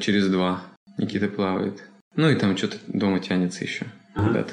через 0.00 0.28
два 0.28 0.62
Никита 0.98 1.28
плавает. 1.28 1.82
Ну 2.16 2.28
и 2.28 2.34
там 2.34 2.56
что-то 2.56 2.76
дома 2.86 3.20
тянется 3.20 3.64
еще. 3.64 3.86
Ага. 4.14 4.28
Куда-то. 4.28 4.52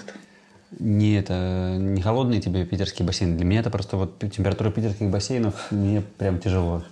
Не 0.77 1.17
это 1.17 1.77
не 1.79 2.01
холодный 2.01 2.39
тебе 2.39 2.65
питерский 2.65 3.03
бассейн. 3.03 3.35
Для 3.35 3.45
меня 3.45 3.61
это 3.61 3.69
просто 3.69 3.97
вот 3.97 4.19
температура 4.19 4.69
питерских 4.69 5.09
бассейнов 5.09 5.71
мне 5.71 6.03
прям 6.17 6.39
тяжело. 6.39 6.83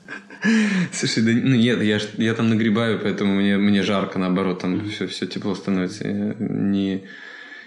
Слушай, 0.92 1.24
да 1.24 1.32
ну 1.32 1.56
нет, 1.56 1.82
я, 1.82 2.00
я 2.18 2.34
там 2.34 2.50
нагребаю, 2.50 3.00
поэтому 3.00 3.36
мне, 3.36 3.58
мне 3.58 3.84
жарко, 3.84 4.20
наоборот, 4.20 4.62
там 4.62 4.76
mm-hmm. 4.76 4.90
все, 4.90 5.08
все 5.08 5.26
тепло 5.28 5.56
становится. 5.56 6.08
Я 6.08 6.36
не, 6.40 7.04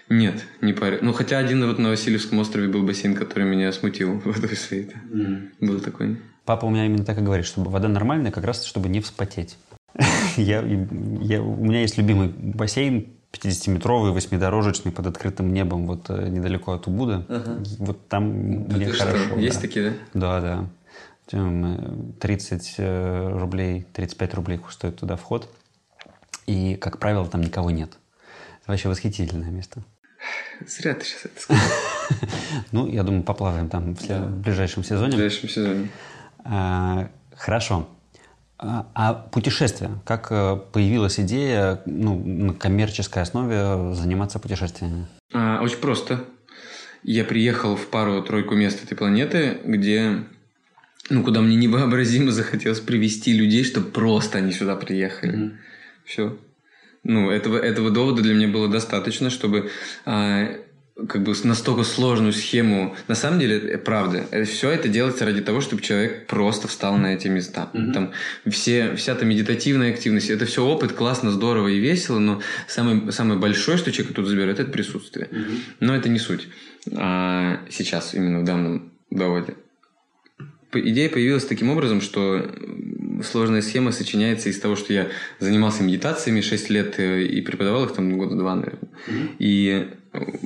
Нет, 0.08 0.44
не 0.60 0.72
парю. 0.72 0.98
Ну, 1.02 1.12
хотя 1.12 1.38
один 1.38 1.64
вот 1.66 1.78
на 1.78 1.90
Васильевском 1.90 2.38
острове 2.38 2.68
был 2.68 2.82
бассейн, 2.82 3.14
который 3.14 3.44
меня 3.44 3.72
смутил 3.72 4.20
водой 4.24 4.56
своей. 4.56 4.90
Mm. 5.12 5.50
Был 5.60 5.80
такой. 5.80 6.18
Папа 6.44 6.66
у 6.66 6.70
меня 6.70 6.86
именно 6.86 7.04
так 7.04 7.18
и 7.18 7.22
говорит, 7.22 7.46
чтобы 7.46 7.70
вода 7.70 7.88
нормальная, 7.88 8.32
как 8.32 8.44
раз 8.44 8.64
чтобы 8.64 8.88
не 8.88 9.00
вспотеть. 9.00 9.56
Я, 10.36 10.60
я, 10.62 11.42
у 11.42 11.64
меня 11.64 11.80
есть 11.80 11.98
любимый 11.98 12.28
бассейн 12.28 13.08
50-метровый, 13.32 14.12
восьмидорожечный, 14.12 14.92
под 14.92 15.06
открытым 15.06 15.52
небом, 15.52 15.86
вот 15.86 16.10
э, 16.10 16.28
недалеко 16.28 16.72
от 16.72 16.86
Убуда. 16.86 17.24
Ага. 17.28 17.62
Вот 17.78 18.08
там 18.08 18.66
да 18.66 18.76
мне 18.76 18.86
хорошо. 18.86 19.24
Что? 19.26 19.38
Есть 19.38 19.60
такие, 19.60 19.90
да? 19.90 20.40
Да, 20.40 20.40
да. 20.40 20.66
30 22.20 22.74
э, 22.78 23.38
рублей, 23.38 23.86
35 23.92 24.34
рублей 24.34 24.60
стоит 24.70 24.96
туда 24.96 25.16
вход. 25.16 25.48
И, 26.46 26.74
как 26.74 26.98
правило, 26.98 27.26
там 27.28 27.40
никого 27.42 27.70
нет. 27.70 27.90
Это 28.62 28.72
вообще 28.72 28.88
восхитительное 28.88 29.50
место. 29.50 29.84
Зря 30.66 30.94
ты 30.94 31.04
сейчас 31.04 31.26
это 31.26 31.40
сказал. 31.40 31.62
ну, 32.72 32.88
я 32.88 33.04
думаю, 33.04 33.22
поплаваем 33.22 33.68
там 33.68 33.94
в 33.94 34.42
ближайшем 34.42 34.82
сезоне. 34.82 35.12
В 35.12 35.14
ближайшем 35.14 35.48
сезоне. 35.48 35.88
Хорошо. 37.36 37.88
А, 38.62 39.14
путешествия? 39.14 39.90
Как 40.04 40.28
э, 40.30 40.58
появилась 40.72 41.18
идея 41.18 41.80
ну, 41.86 42.22
на 42.22 42.52
коммерческой 42.52 43.22
основе 43.22 43.94
заниматься 43.94 44.38
путешествиями? 44.38 45.06
А, 45.32 45.62
очень 45.62 45.78
просто. 45.78 46.24
Я 47.02 47.24
приехал 47.24 47.76
в 47.76 47.86
пару-тройку 47.86 48.54
мест 48.54 48.84
этой 48.84 48.96
планеты, 48.96 49.58
где 49.64 50.24
ну, 51.08 51.24
куда 51.24 51.40
мне 51.40 51.56
невообразимо 51.56 52.30
захотелось 52.32 52.80
привести 52.80 53.32
людей, 53.32 53.64
чтобы 53.64 53.90
просто 53.90 54.38
они 54.38 54.52
сюда 54.52 54.76
приехали. 54.76 55.38
Mm-hmm. 55.38 55.56
Все. 56.04 56.38
Ну, 57.02 57.30
этого, 57.30 57.56
этого 57.56 57.90
довода 57.90 58.22
для 58.22 58.34
меня 58.34 58.48
было 58.48 58.68
достаточно, 58.68 59.30
чтобы 59.30 59.70
а, 60.04 60.48
как 61.08 61.22
бы 61.22 61.34
настолько 61.44 61.84
сложную 61.84 62.32
схему. 62.32 62.96
На 63.08 63.14
самом 63.14 63.38
деле, 63.40 63.58
э, 63.58 63.78
правда, 63.78 64.26
э, 64.30 64.44
все 64.44 64.70
это 64.70 64.88
делается 64.88 65.24
ради 65.24 65.40
того, 65.40 65.60
чтобы 65.60 65.82
человек 65.82 66.26
просто 66.26 66.68
встал 66.68 66.96
на 66.96 67.14
эти 67.14 67.28
места. 67.28 67.70
Mm-hmm. 67.72 67.92
Там 67.92 68.12
все, 68.46 68.94
вся 68.96 69.12
эта 69.12 69.24
медитативная 69.24 69.90
активность, 69.92 70.30
это 70.30 70.44
все 70.44 70.64
опыт, 70.64 70.92
классно, 70.92 71.30
здорово 71.30 71.68
и 71.68 71.78
весело, 71.78 72.18
но 72.18 72.40
самый, 72.68 73.12
самый 73.12 73.38
большой, 73.38 73.76
что 73.76 73.92
человек 73.92 74.14
тут 74.14 74.26
заберет, 74.26 74.60
это 74.60 74.70
присутствие. 74.70 75.28
Mm-hmm. 75.30 75.58
Но 75.80 75.96
это 75.96 76.08
не 76.08 76.18
суть. 76.18 76.48
А 76.96 77.60
сейчас, 77.70 78.14
именно 78.14 78.40
в 78.40 78.44
данном 78.44 78.92
доводе. 79.10 79.54
Идея 80.72 81.08
появилась 81.08 81.44
таким 81.44 81.70
образом, 81.70 82.00
что 82.00 82.48
сложная 83.22 83.62
схема 83.62 83.92
сочиняется 83.92 84.48
из 84.48 84.58
того, 84.58 84.76
что 84.76 84.92
я 84.92 85.08
занимался 85.38 85.82
медитациями 85.82 86.40
6 86.40 86.70
лет 86.70 86.98
э, 86.98 87.22
и 87.22 87.40
преподавал 87.40 87.84
их 87.84 87.92
там 87.92 88.16
года 88.18 88.36
два, 88.36 88.54
наверное. 88.54 88.90
Mm-hmm. 89.08 89.28
И, 89.38 89.88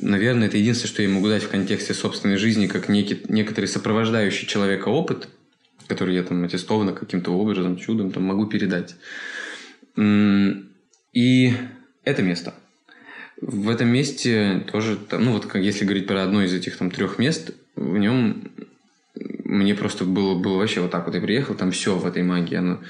наверное, 0.00 0.48
это 0.48 0.56
единственное, 0.56 0.92
что 0.92 1.02
я 1.02 1.08
могу 1.08 1.28
дать 1.28 1.42
в 1.42 1.48
контексте 1.48 1.94
собственной 1.94 2.36
жизни, 2.36 2.66
как 2.66 2.88
некий, 2.88 3.20
некоторый 3.28 3.66
сопровождающий 3.66 4.46
человека 4.46 4.88
опыт, 4.88 5.28
который 5.86 6.14
я 6.14 6.22
там 6.22 6.44
аттестованно 6.44 6.92
каким-то 6.92 7.32
образом, 7.32 7.76
чудом 7.76 8.10
там 8.10 8.24
могу 8.24 8.46
передать. 8.46 8.96
И 9.96 11.52
это 12.04 12.22
место. 12.22 12.54
В 13.40 13.68
этом 13.68 13.88
месте 13.88 14.64
тоже, 14.70 14.98
ну 15.10 15.32
вот 15.32 15.46
как 15.46 15.62
если 15.62 15.84
говорить 15.84 16.06
про 16.06 16.22
одно 16.22 16.42
из 16.42 16.54
этих 16.54 16.76
там 16.76 16.90
трех 16.90 17.18
мест, 17.18 17.50
в 17.76 17.98
нем 17.98 18.50
мне 19.54 19.74
просто 19.74 20.04
было, 20.04 20.38
было 20.38 20.58
вообще 20.58 20.80
вот 20.80 20.90
так 20.90 21.06
вот. 21.06 21.14
Я 21.14 21.20
приехал, 21.20 21.54
там 21.54 21.70
все 21.70 21.96
в 21.96 22.06
этой 22.06 22.22
магии, 22.22 22.56
оно 22.56 22.80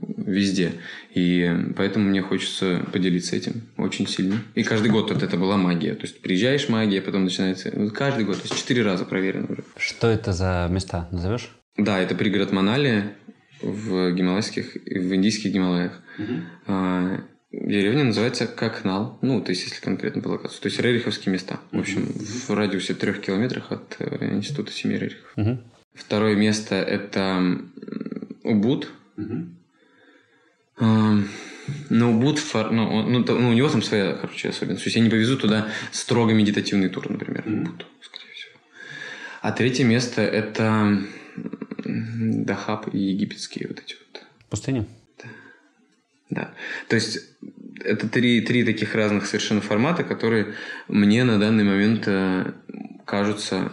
везде. 0.00 0.72
И 1.14 1.50
поэтому 1.76 2.08
мне 2.08 2.22
хочется 2.22 2.84
поделиться 2.92 3.36
этим 3.36 3.62
очень 3.76 4.06
сильно. 4.06 4.36
И 4.54 4.62
каждый 4.62 4.90
год 4.90 5.10
вот 5.10 5.22
это 5.22 5.36
была 5.36 5.56
магия. 5.56 5.94
То 5.94 6.02
есть 6.02 6.20
приезжаешь 6.20 6.68
магия, 6.68 7.00
потом 7.00 7.24
начинается... 7.24 7.70
каждый 7.90 8.24
год, 8.24 8.36
то 8.36 8.48
есть 8.48 8.58
четыре 8.58 8.82
раза 8.82 9.04
проверено 9.04 9.46
уже. 9.48 9.64
Что 9.76 10.08
это 10.08 10.32
за 10.32 10.68
места? 10.70 11.08
Назовешь? 11.10 11.50
Да, 11.76 11.98
это 11.98 12.14
пригород 12.14 12.52
Манали 12.52 13.14
в 13.62 14.12
гималайских, 14.12 14.74
в 14.74 15.14
индийских 15.14 15.52
Гималаях. 15.52 16.00
Угу. 16.18 16.32
А, 16.66 17.20
деревня 17.50 18.04
называется 18.04 18.46
Какнал. 18.46 19.18
Ну, 19.22 19.40
то 19.40 19.50
есть, 19.50 19.64
если 19.64 19.80
конкретно 19.80 20.22
по 20.22 20.28
локации. 20.28 20.60
То 20.60 20.66
есть, 20.66 20.80
рериховские 20.80 21.32
места. 21.32 21.60
В 21.72 21.78
общем, 21.78 22.06
в 22.06 22.50
радиусе 22.50 22.94
трех 22.94 23.20
километрах 23.20 23.72
от 23.72 23.96
э, 23.98 24.34
института 24.34 24.72
семи 24.72 24.96
рерихов. 24.96 25.32
Угу. 25.36 25.58
Второе 25.94 26.34
место 26.34 26.74
это 26.74 27.58
Убуд. 28.42 28.90
Угу. 29.16 29.46
Но 31.88 32.10
Убуд, 32.10 32.40
ну, 32.52 33.02
ну, 33.08 33.24
ну, 33.26 33.48
у 33.48 33.52
него 33.52 33.68
там 33.68 33.82
своя, 33.82 34.12
короче, 34.14 34.48
особенность. 34.48 34.82
То 34.82 34.88
есть 34.88 34.96
я 34.96 35.02
не 35.02 35.08
повезу 35.08 35.38
туда 35.38 35.68
строго 35.92 36.34
медитативный 36.34 36.88
тур, 36.88 37.08
например, 37.08 37.44
Убуд, 37.46 37.86
скорее 38.00 38.32
всего. 38.34 38.58
А 39.40 39.52
третье 39.52 39.84
место 39.84 40.20
это 40.20 41.00
Дахаб 41.84 42.92
и 42.92 42.98
египетские 42.98 43.68
вот 43.68 43.78
эти 43.78 43.94
вот. 43.94 44.22
Пустыни? 44.50 44.86
Да. 45.18 45.28
Да. 46.30 46.54
То 46.88 46.96
есть 46.96 47.20
это 47.84 48.08
три, 48.08 48.40
три 48.40 48.64
таких 48.64 48.94
разных 48.94 49.26
совершенно 49.26 49.60
формата, 49.60 50.02
которые 50.02 50.54
мне 50.88 51.22
на 51.24 51.38
данный 51.38 51.64
момент 51.64 52.04
э, 52.06 52.52
кажутся 53.04 53.70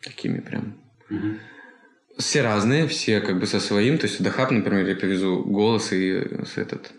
такими 0.00 0.38
прям 0.40 0.74
угу 1.10 1.36
все 2.18 2.42
разные, 2.42 2.86
все 2.86 3.20
как 3.20 3.38
бы 3.38 3.46
со 3.46 3.60
своим. 3.60 3.98
То 3.98 4.06
есть 4.06 4.20
в 4.20 4.22
Дахаб, 4.22 4.50
например, 4.50 4.86
я 4.86 4.96
повезу 4.96 5.42
голос 5.44 5.92
и 5.92 6.20
с 6.44 6.56
этот... 6.56 6.92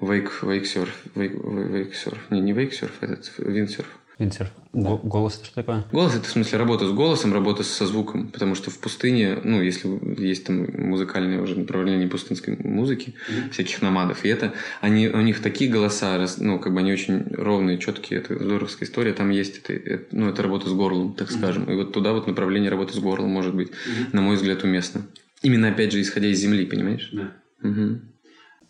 Вейк, 0.00 0.42
вейксерф. 0.42 0.94
Вейк, 1.14 1.32
вейксерф. 1.34 2.30
Не, 2.30 2.40
не 2.40 2.52
вейксерф, 2.52 3.02
этот 3.02 3.30
виндсерф. 3.36 3.99
Виндсерф. 4.20 4.50
Да. 4.74 5.00
Голос 5.02 5.36
это 5.36 5.46
что 5.46 5.54
такое? 5.56 5.84
Голос 5.90 6.14
это 6.14 6.24
в 6.24 6.30
смысле 6.30 6.58
работа 6.58 6.86
с 6.86 6.92
голосом, 6.92 7.32
работа 7.32 7.64
со 7.64 7.86
звуком. 7.86 8.28
Потому 8.28 8.54
что 8.54 8.70
в 8.70 8.78
пустыне, 8.78 9.38
ну, 9.42 9.62
если 9.62 9.88
есть 10.22 10.44
там 10.44 10.66
музыкальное 10.76 11.40
уже 11.40 11.58
направление 11.58 12.06
пустынской 12.06 12.56
музыки, 12.56 13.14
mm-hmm. 13.14 13.50
всяких 13.50 13.80
намадов, 13.80 14.24
и 14.24 14.28
это, 14.28 14.52
они, 14.82 15.08
у 15.08 15.20
них 15.22 15.40
такие 15.40 15.70
голоса, 15.70 16.24
ну, 16.38 16.58
как 16.58 16.74
бы 16.74 16.80
они 16.80 16.92
очень 16.92 17.24
ровные, 17.34 17.78
четкие, 17.78 18.20
это 18.20 18.34
здоровская 18.34 18.86
история, 18.86 19.14
там 19.14 19.30
есть 19.30 19.58
это, 19.58 19.72
это 19.72 20.04
ну, 20.14 20.28
это 20.28 20.42
работа 20.42 20.68
с 20.68 20.72
горлом, 20.72 21.14
так 21.14 21.28
mm-hmm. 21.28 21.38
скажем. 21.38 21.64
И 21.64 21.74
вот 21.74 21.92
туда 21.92 22.12
вот 22.12 22.26
направление 22.26 22.70
работы 22.70 22.92
с 22.92 22.98
горлом 22.98 23.30
может 23.30 23.54
быть, 23.54 23.68
mm-hmm. 23.68 24.08
на 24.12 24.20
мой 24.20 24.36
взгляд, 24.36 24.62
уместно. 24.64 25.02
Именно, 25.42 25.68
опять 25.68 25.92
же, 25.92 26.00
исходя 26.02 26.28
из 26.28 26.38
земли, 26.38 26.66
понимаешь? 26.66 27.08
Да. 27.12 27.32
Угу. 27.62 28.00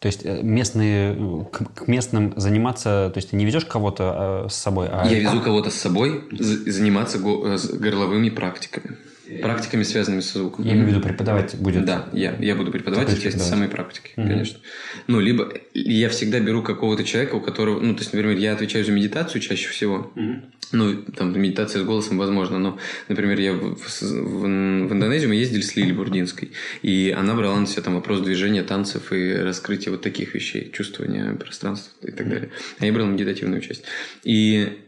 То 0.00 0.06
есть 0.06 0.24
э, 0.24 0.40
местные, 0.42 1.46
к 1.52 1.86
местным 1.86 2.32
заниматься, 2.36 3.10
то 3.12 3.18
есть 3.18 3.30
ты 3.30 3.36
не 3.36 3.44
ведешь 3.44 3.66
кого-то 3.66 4.46
э, 4.46 4.48
с 4.48 4.54
собой, 4.54 4.88
а... 4.90 5.06
Я 5.06 5.20
везу 5.20 5.42
кого-то 5.42 5.70
с 5.70 5.74
собой 5.74 6.24
заниматься 6.30 7.18
э, 7.18 7.58
горловыми 7.78 8.30
практиками. 8.30 8.96
Практиками, 9.42 9.82
связанными 9.82 10.20
со 10.20 10.38
звуком. 10.38 10.64
Я 10.64 10.72
имею 10.72 10.86
в 10.86 10.88
виду, 10.90 11.00
преподавать 11.00 11.54
будет. 11.56 11.84
Да, 11.84 12.08
я, 12.12 12.36
я 12.40 12.54
буду 12.54 12.70
преподавать 12.70 13.12
эти 13.12 13.28
самые 13.36 13.68
практики, 13.68 14.12
угу. 14.16 14.26
конечно. 14.26 14.58
Ну, 15.06 15.20
либо 15.20 15.52
я 15.74 16.08
всегда 16.08 16.40
беру 16.40 16.62
какого-то 16.62 17.04
человека, 17.04 17.34
у 17.34 17.40
которого, 17.40 17.80
ну, 17.80 17.94
то 17.94 18.00
есть, 18.00 18.12
например, 18.12 18.36
я 18.36 18.52
отвечаю 18.52 18.84
за 18.84 18.92
медитацию 18.92 19.40
чаще 19.40 19.68
всего. 19.68 20.12
Угу. 20.16 20.42
Ну, 20.72 21.02
там, 21.16 21.38
медитация 21.40 21.82
с 21.82 21.84
голосом 21.84 22.18
возможно, 22.18 22.58
но, 22.58 22.78
например, 23.08 23.40
я 23.40 23.52
в, 23.52 23.74
в, 23.74 24.02
в, 24.02 24.42
в 24.42 24.46
Индонезию 24.46 25.28
мы 25.28 25.34
ездили 25.34 25.62
с 25.62 25.74
Лили 25.74 25.92
Бурдинской, 25.92 26.52
и 26.82 27.14
она 27.16 27.34
брала 27.34 27.58
на 27.58 27.66
себя 27.66 27.82
там 27.82 27.94
вопрос 27.94 28.20
движения, 28.20 28.62
танцев 28.62 29.12
и 29.12 29.34
раскрытия 29.34 29.90
вот 29.90 30.02
таких 30.02 30.34
вещей, 30.34 30.70
чувствования 30.72 31.34
пространства 31.34 31.92
и 32.06 32.12
так 32.12 32.28
далее. 32.28 32.50
А 32.78 32.86
я 32.86 32.92
брал 32.92 33.06
медитативную 33.06 33.60
часть. 33.60 33.84
И 34.22 34.78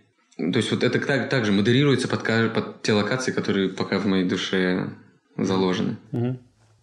то 0.51 0.57
есть 0.57 0.71
вот 0.73 0.83
это 0.83 0.99
так, 0.99 1.29
также 1.29 1.53
модерируется 1.53 2.09
под, 2.09 2.25
под 2.53 2.83
те 2.83 2.93
локации, 2.93 3.31
которые 3.31 3.69
пока 3.69 3.99
в 3.99 4.07
моей 4.07 4.25
душе 4.25 4.91
заложены. 5.37 5.97
Угу. 6.11 6.39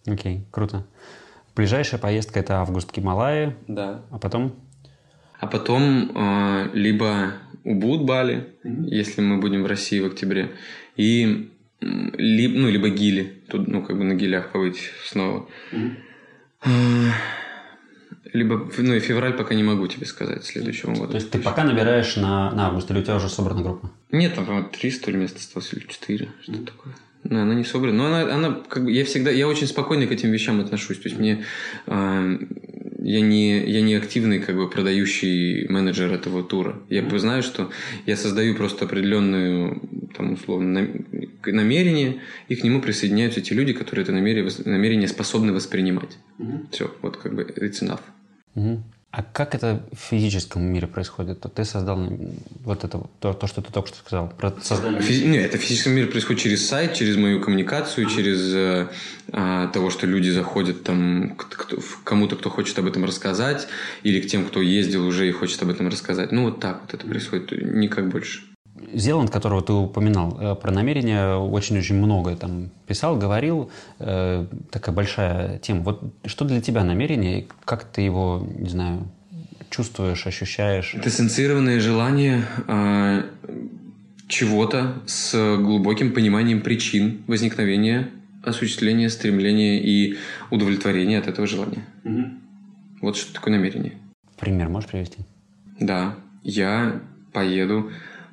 Окей, 0.06 0.46
круто. 0.50 0.86
Ближайшая 1.54 2.00
поездка 2.00 2.40
это 2.40 2.60
август 2.60 2.94
Гималаи. 2.94 3.54
Да. 3.68 4.02
А 4.10 4.18
потом? 4.18 4.54
А 5.38 5.46
потом 5.46 6.10
э, 6.14 6.70
либо 6.72 7.34
Убуд 7.64 8.04
Бали, 8.04 8.54
mm 8.64 8.86
если 8.86 9.20
мы 9.20 9.38
будем 9.38 9.62
в 9.62 9.66
России 9.66 10.00
в 10.00 10.06
октябре, 10.06 10.52
и 10.96 11.50
либо, 11.80 12.58
ну, 12.58 12.68
либо 12.68 12.88
Гили, 12.90 13.42
тут, 13.48 13.68
ну, 13.68 13.82
как 13.82 13.96
бы 13.96 14.04
на 14.04 14.14
Гилях 14.14 14.52
побыть 14.52 14.90
снова. 15.04 15.48
mm 15.72 17.12
Либо, 18.32 18.70
ну, 18.76 18.94
и 18.94 19.00
февраль 19.00 19.32
пока 19.32 19.54
не 19.54 19.62
могу 19.62 19.86
тебе 19.86 20.04
сказать 20.04 20.44
следующего 20.44 20.92
года. 20.92 21.12
То 21.12 21.14
есть 21.16 21.30
ты 21.30 21.38
пока 21.38 21.64
набираешь 21.64 22.16
на, 22.16 22.50
на 22.52 22.66
август, 22.66 22.90
или 22.90 22.98
у 22.98 23.02
тебя 23.02 23.16
уже 23.16 23.28
собрана 23.28 23.62
группа? 23.62 23.90
Нет, 24.12 24.34
там, 24.34 24.44
по-моему, 24.44 24.68
300 24.68 25.10
ли 25.10 25.16
мест 25.16 25.36
осталось, 25.36 25.72
или 25.72 25.86
4, 25.86 26.28
что 26.42 26.52
mm 26.52 26.66
такое. 26.66 26.94
Да, 27.24 27.42
она 27.42 27.54
не 27.54 27.64
собрана. 27.64 27.96
Но 27.96 28.06
она, 28.06 28.34
она 28.34 28.60
как 28.68 28.84
бы, 28.84 28.92
я 28.92 29.04
всегда, 29.04 29.30
я 29.30 29.48
очень 29.48 29.66
спокойно 29.66 30.06
к 30.06 30.12
этим 30.12 30.30
вещам 30.30 30.60
отношусь. 30.60 30.98
То 30.98 31.08
есть 31.08 31.18
мне, 31.18 31.44
э, 31.86 32.38
я 32.98 33.20
не, 33.20 33.64
я 33.66 33.80
не 33.82 33.94
активный 33.94 34.40
как 34.40 34.56
бы 34.56 34.68
продающий 34.68 35.66
менеджер 35.68 36.12
этого 36.12 36.42
тура. 36.42 36.78
Я 36.88 37.00
mm 37.00 37.18
знаю, 37.18 37.42
что 37.42 37.70
я 38.06 38.16
создаю 38.16 38.54
просто 38.54 38.84
определенную, 38.84 39.80
там, 40.16 40.34
условно, 40.34 40.88
намерение, 41.46 42.20
и 42.48 42.56
к 42.56 42.64
нему 42.64 42.80
присоединяются 42.80 43.40
те 43.40 43.54
люди, 43.54 43.72
которые 43.72 44.04
это 44.04 44.12
намерение, 44.12 44.52
намерение 44.64 45.08
способны 45.08 45.52
воспринимать. 45.52 46.18
Mm-hmm. 46.38 46.66
Все, 46.72 46.94
вот 47.02 47.16
как 47.16 47.34
бы 47.34 47.42
it's 47.42 47.82
enough. 47.82 48.00
Mm-hmm. 48.56 48.80
А 49.12 49.24
как 49.24 49.56
это 49.56 49.84
в 49.90 49.98
физическом 49.98 50.62
мире 50.62 50.86
происходит? 50.86 51.44
Ты 51.52 51.64
создал 51.64 51.98
вот 52.62 52.84
это, 52.84 53.08
то, 53.18 53.32
то 53.32 53.46
что 53.48 53.60
ты 53.60 53.72
только 53.72 53.88
что 53.88 53.98
сказал. 53.98 54.28
Про 54.28 54.54
создание... 54.62 55.02
Физи... 55.02 55.24
Нет, 55.24 55.46
это 55.46 55.58
в 55.58 55.60
физическом 55.60 55.94
мире 55.94 56.06
происходит 56.06 56.40
через 56.40 56.68
сайт, 56.68 56.94
через 56.94 57.16
мою 57.16 57.40
коммуникацию, 57.40 58.06
через 58.06 58.54
э, 58.54 58.86
а, 59.32 59.66
того, 59.68 59.90
что 59.90 60.06
люди 60.06 60.30
заходят 60.30 60.84
там 60.84 61.34
к, 61.34 61.48
к 61.48 62.04
кому-то, 62.04 62.36
кто 62.36 62.50
хочет 62.50 62.78
об 62.78 62.86
этом 62.86 63.04
рассказать, 63.04 63.66
или 64.04 64.20
к 64.20 64.28
тем, 64.28 64.46
кто 64.46 64.62
ездил 64.62 65.04
уже 65.04 65.28
и 65.28 65.32
хочет 65.32 65.60
об 65.60 65.70
этом 65.70 65.88
рассказать. 65.88 66.30
Ну, 66.30 66.44
вот 66.44 66.60
так 66.60 66.82
вот 66.82 66.94
это 66.94 67.04
происходит, 67.04 67.50
никак 67.50 68.08
больше. 68.10 68.42
Зеланд, 68.92 69.30
которого 69.30 69.62
ты 69.62 69.72
упоминал, 69.72 70.38
э, 70.40 70.54
про 70.54 70.70
намерения 70.70 71.36
очень-очень 71.36 71.96
много 71.96 72.36
там 72.36 72.70
писал, 72.86 73.16
говорил. 73.16 73.70
Э, 73.98 74.46
такая 74.70 74.94
большая 74.94 75.58
тема. 75.58 75.82
Вот 75.82 76.02
что 76.24 76.44
для 76.44 76.60
тебя 76.60 76.84
намерение? 76.84 77.46
Как 77.64 77.84
ты 77.84 78.02
его, 78.02 78.46
не 78.58 78.68
знаю, 78.68 79.08
чувствуешь, 79.70 80.26
ощущаешь? 80.26 80.94
Это 80.94 81.10
сенсированное 81.10 81.80
желание 81.80 82.44
э, 82.66 83.22
чего-то 84.28 85.02
с 85.06 85.56
глубоким 85.56 86.12
пониманием 86.12 86.60
причин 86.60 87.22
возникновения, 87.26 88.10
осуществления, 88.42 89.10
стремления 89.10 89.80
и 89.80 90.16
удовлетворения 90.50 91.18
от 91.18 91.26
этого 91.28 91.46
желания. 91.46 91.84
Угу. 92.04 92.24
Вот 93.02 93.16
что 93.16 93.32
такое 93.34 93.54
намерение. 93.54 93.92
Пример 94.38 94.68
можешь 94.68 94.88
привести? 94.88 95.18
Да. 95.78 96.14
Я 96.42 97.00
поеду 97.32 97.90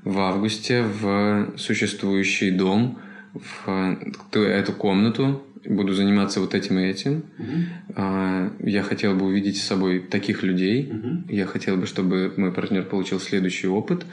в 0.07 0.19
августе 0.19 0.83
в 0.83 1.51
существующий 1.57 2.51
дом, 2.51 2.97
в 3.33 3.99
эту 4.33 4.71
комнату, 4.71 5.43
буду 5.65 5.93
заниматься 5.93 6.39
вот 6.39 6.55
этим 6.55 6.79
и 6.79 6.85
этим. 6.85 7.25
Uh-huh. 7.37 8.69
Я 8.69 8.83
хотел 8.83 9.15
бы 9.15 9.25
увидеть 9.25 9.57
с 9.57 9.67
собой 9.67 9.99
таких 9.99 10.43
людей. 10.43 10.89
Uh-huh. 10.89 11.23
Я 11.27 11.45
хотел 11.45 11.75
бы, 11.75 11.85
чтобы 11.85 12.33
мой 12.37 12.53
партнер 12.53 12.83
получил 12.83 13.19
следующий 13.19 13.67
опыт. 13.67 14.05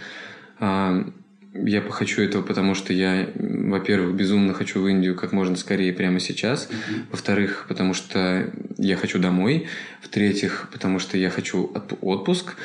А, 0.58 1.08
я 1.54 1.80
хочу 1.80 2.22
этого, 2.22 2.42
потому 2.42 2.74
что 2.74 2.92
я, 2.92 3.28
во-первых, 3.36 4.16
безумно 4.16 4.52
хочу 4.52 4.82
в 4.82 4.88
Индию 4.88 5.14
как 5.14 5.30
можно 5.32 5.54
скорее 5.54 5.92
прямо 5.92 6.18
сейчас. 6.18 6.68
Uh-huh. 6.68 7.02
Во-вторых, 7.12 7.66
потому 7.68 7.94
что 7.94 8.50
я 8.78 8.96
хочу 8.96 9.20
домой. 9.20 9.68
В-третьих, 10.02 10.68
потому 10.72 10.98
что 10.98 11.16
я 11.16 11.30
хочу 11.30 11.72
отпуск. 12.00 12.56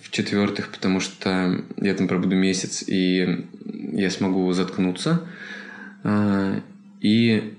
В-четвертых, 0.00 0.70
потому 0.70 1.00
что 1.00 1.62
я 1.76 1.94
там 1.94 2.08
пробуду 2.08 2.34
месяц, 2.34 2.82
и 2.86 3.46
я 3.92 4.10
смогу 4.10 4.50
заткнуться. 4.52 5.28
А, 6.02 6.60
и 7.00 7.54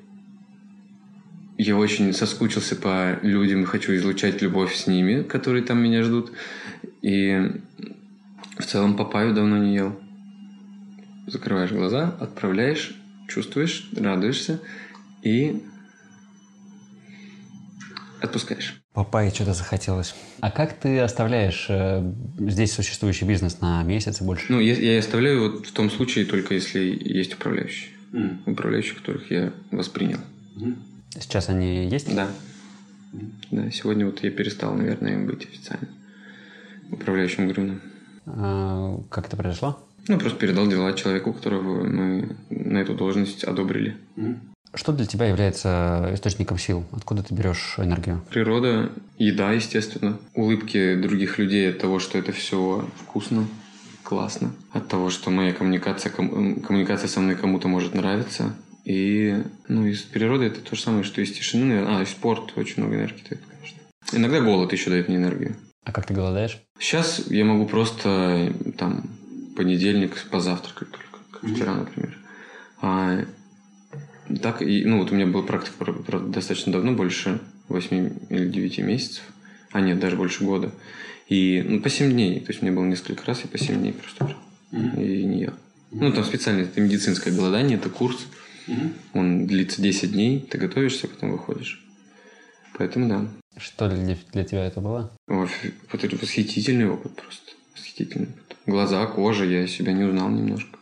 я 1.58 1.78
очень 1.78 2.12
соскучился 2.14 2.76
по 2.76 3.20
людям 3.22 3.64
и 3.64 3.66
хочу 3.66 3.96
излучать 3.96 4.42
любовь 4.42 4.76
с 4.76 4.88
ними, 4.88 5.22
которые 5.22 5.64
там 5.64 5.82
меня 5.82 6.02
ждут. 6.02 6.32
И 7.02 7.52
в 8.58 8.66
целом 8.66 8.98
папаю 8.98 9.34
давно 9.34 9.58
не 9.58 9.76
ел. 9.76 10.00
Закрываешь 11.28 11.72
глаза, 11.72 12.18
отправляешь, 12.20 12.96
чувствуешь, 13.28 13.90
радуешься 13.96 14.60
и 15.22 15.64
отпускаешь. 18.22 18.83
Папайи 18.94 19.32
что-то 19.32 19.54
захотелось. 19.54 20.16
А 20.40 20.52
как 20.52 20.74
ты 20.74 21.00
оставляешь 21.00 21.66
э, 21.68 22.14
здесь 22.38 22.74
существующий 22.74 23.26
бизнес 23.26 23.60
на 23.60 23.82
месяц 23.84 24.22
и 24.22 24.24
больше? 24.24 24.46
Ну, 24.50 24.60
я, 24.60 24.76
я 24.76 25.00
оставляю 25.00 25.52
вот 25.52 25.66
в 25.66 25.72
том 25.72 25.90
случае 25.90 26.26
только 26.26 26.54
если 26.54 26.80
есть 26.80 27.34
управляющие. 27.34 27.90
Mm. 28.12 28.52
Управляющие, 28.52 28.94
которых 28.96 29.32
я 29.32 29.52
воспринял. 29.72 30.20
Mm. 30.58 30.76
Сейчас 31.20 31.50
они 31.50 31.88
есть? 31.88 32.14
Да. 32.14 32.30
Mm. 33.14 33.32
Да, 33.50 33.72
сегодня 33.72 34.06
вот 34.06 34.24
я 34.24 34.30
перестал, 34.30 34.76
наверное, 34.76 35.14
им 35.14 35.26
быть 35.26 35.46
официально 35.46 35.88
управляющим 36.92 37.48
Грюном. 37.48 37.82
А, 38.26 39.00
как 39.10 39.28
это 39.28 39.36
произошло? 39.36 39.80
Ну, 40.08 40.20
просто 40.20 40.38
передал 40.38 40.68
дела 40.68 40.94
человеку, 40.94 41.34
которого 41.34 41.84
мы 41.84 42.36
на 42.50 42.78
эту 42.78 42.94
должность 42.94 43.44
одобрили. 43.44 43.98
Mm. 44.18 44.40
Что 44.76 44.92
для 44.92 45.06
тебя 45.06 45.28
является 45.28 46.10
источником 46.14 46.58
сил? 46.58 46.84
Откуда 46.92 47.22
ты 47.22 47.34
берешь 47.34 47.76
энергию? 47.78 48.24
Природа, 48.30 48.92
еда, 49.18 49.52
естественно, 49.52 50.18
улыбки 50.34 50.96
других 50.96 51.38
людей 51.38 51.70
от 51.70 51.78
того, 51.78 52.00
что 52.00 52.18
это 52.18 52.32
все 52.32 52.88
вкусно, 53.04 53.48
классно, 54.02 54.54
от 54.72 54.88
того, 54.88 55.12
что 55.12 55.30
моя 55.30 55.54
коммуникация, 55.54 56.12
коммуникация 56.12 57.08
со 57.08 57.20
мной 57.20 57.36
кому-то 57.36 57.68
может 57.68 57.94
нравиться. 57.94 58.56
И, 58.84 59.44
ну, 59.68 59.86
из 59.86 60.02
природы 60.02 60.46
это 60.46 60.60
то 60.60 60.76
же 60.76 60.82
самое, 60.82 61.04
что 61.04 61.22
из 61.22 61.32
тишины, 61.32 61.66
наверное. 61.66 62.00
А, 62.00 62.02
и 62.02 62.06
спорт 62.06 62.54
очень 62.58 62.82
много 62.82 62.96
энергии 62.96 63.24
дает, 63.30 63.42
конечно. 63.46 63.80
Иногда 64.12 64.42
голод 64.42 64.74
еще 64.74 64.90
дает 64.90 65.08
мне 65.08 65.18
энергию. 65.18 65.56
А 65.86 65.92
как 65.92 66.08
ты 66.08 66.14
голодаешь? 66.14 66.60
Сейчас 66.80 67.28
я 67.28 67.46
могу 67.46 67.66
просто 67.68 68.52
там 68.78 69.10
понедельник 69.56 70.18
позавтракать 70.30 70.90
только, 70.90 71.20
как 71.32 71.50
вчера, 71.50 71.76
например. 71.76 72.18
А 72.82 73.20
так, 74.42 74.62
и, 74.62 74.86
ну 74.86 75.00
вот 75.00 75.12
у 75.12 75.16
меня 75.16 75.28
была 75.28 75.44
практика, 75.44 75.76
правда, 75.78 76.28
достаточно 76.28 76.72
давно, 76.72 76.94
больше 76.94 77.40
8 77.70 78.18
или 78.30 78.50
9 78.50 78.78
месяцев, 78.80 79.24
а 79.72 79.82
нет, 79.82 80.00
даже 80.00 80.16
больше 80.16 80.44
года. 80.44 80.72
И 81.28 81.64
ну, 81.66 81.82
по 81.82 81.90
7 81.90 82.12
дней, 82.12 82.40
то 82.40 82.52
есть 82.52 82.62
мне 82.62 82.72
было 82.72 82.86
несколько 82.86 83.26
раз, 83.26 83.44
и 83.44 83.48
по 83.48 83.58
7 83.58 83.80
дней 83.80 83.94
просто 83.94 84.26
брал. 84.26 84.38
Mm-hmm. 84.72 85.06
И 85.06 85.24
не. 85.24 85.44
Mm-hmm. 85.46 85.54
Ну, 85.92 86.12
там 86.12 86.24
специально, 86.24 86.62
это 86.62 86.82
медицинское 86.82 87.32
голодание, 87.32 87.78
это 87.78 87.90
курс. 87.90 88.28
Mm-hmm. 88.68 88.94
Он 89.14 89.48
длится 89.48 89.82
10 89.82 90.12
дней, 90.12 90.40
ты 90.40 90.58
готовишься, 90.58 91.08
потом 91.08 91.32
выходишь. 91.32 91.84
Поэтому 92.78 93.08
да. 93.08 93.28
Что 93.58 93.90
для, 93.90 94.18
для 94.32 94.44
тебя 94.44 94.66
это 94.66 94.82
было? 94.82 95.12
Восхитительный 95.28 96.90
опыт 96.90 97.16
просто. 97.16 97.52
Восхитительный 97.76 98.28
опыт. 98.28 98.58
Глаза, 98.66 99.06
кожа, 99.06 99.46
я 99.46 99.68
себя 99.68 99.94
не 99.94 100.04
узнал 100.04 100.30
немножко. 100.30 100.80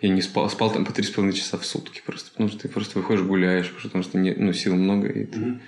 Я 0.00 0.08
не 0.08 0.22
спал, 0.22 0.48
спал 0.50 0.72
там 0.72 0.84
по 0.84 0.92
три 0.92 1.04
с 1.04 1.10
половиной 1.10 1.36
часа 1.36 1.58
в 1.58 1.64
сутки 1.64 2.02
просто, 2.04 2.30
потому 2.30 2.48
что 2.48 2.60
ты 2.60 2.68
просто 2.68 2.98
выходишь, 2.98 3.22
гуляешь, 3.22 3.72
потому 3.82 4.02
что 4.02 4.18
не, 4.18 4.32
ну, 4.34 4.52
сил 4.52 4.74
много, 4.74 5.08
и 5.08 5.24
ты... 5.24 5.60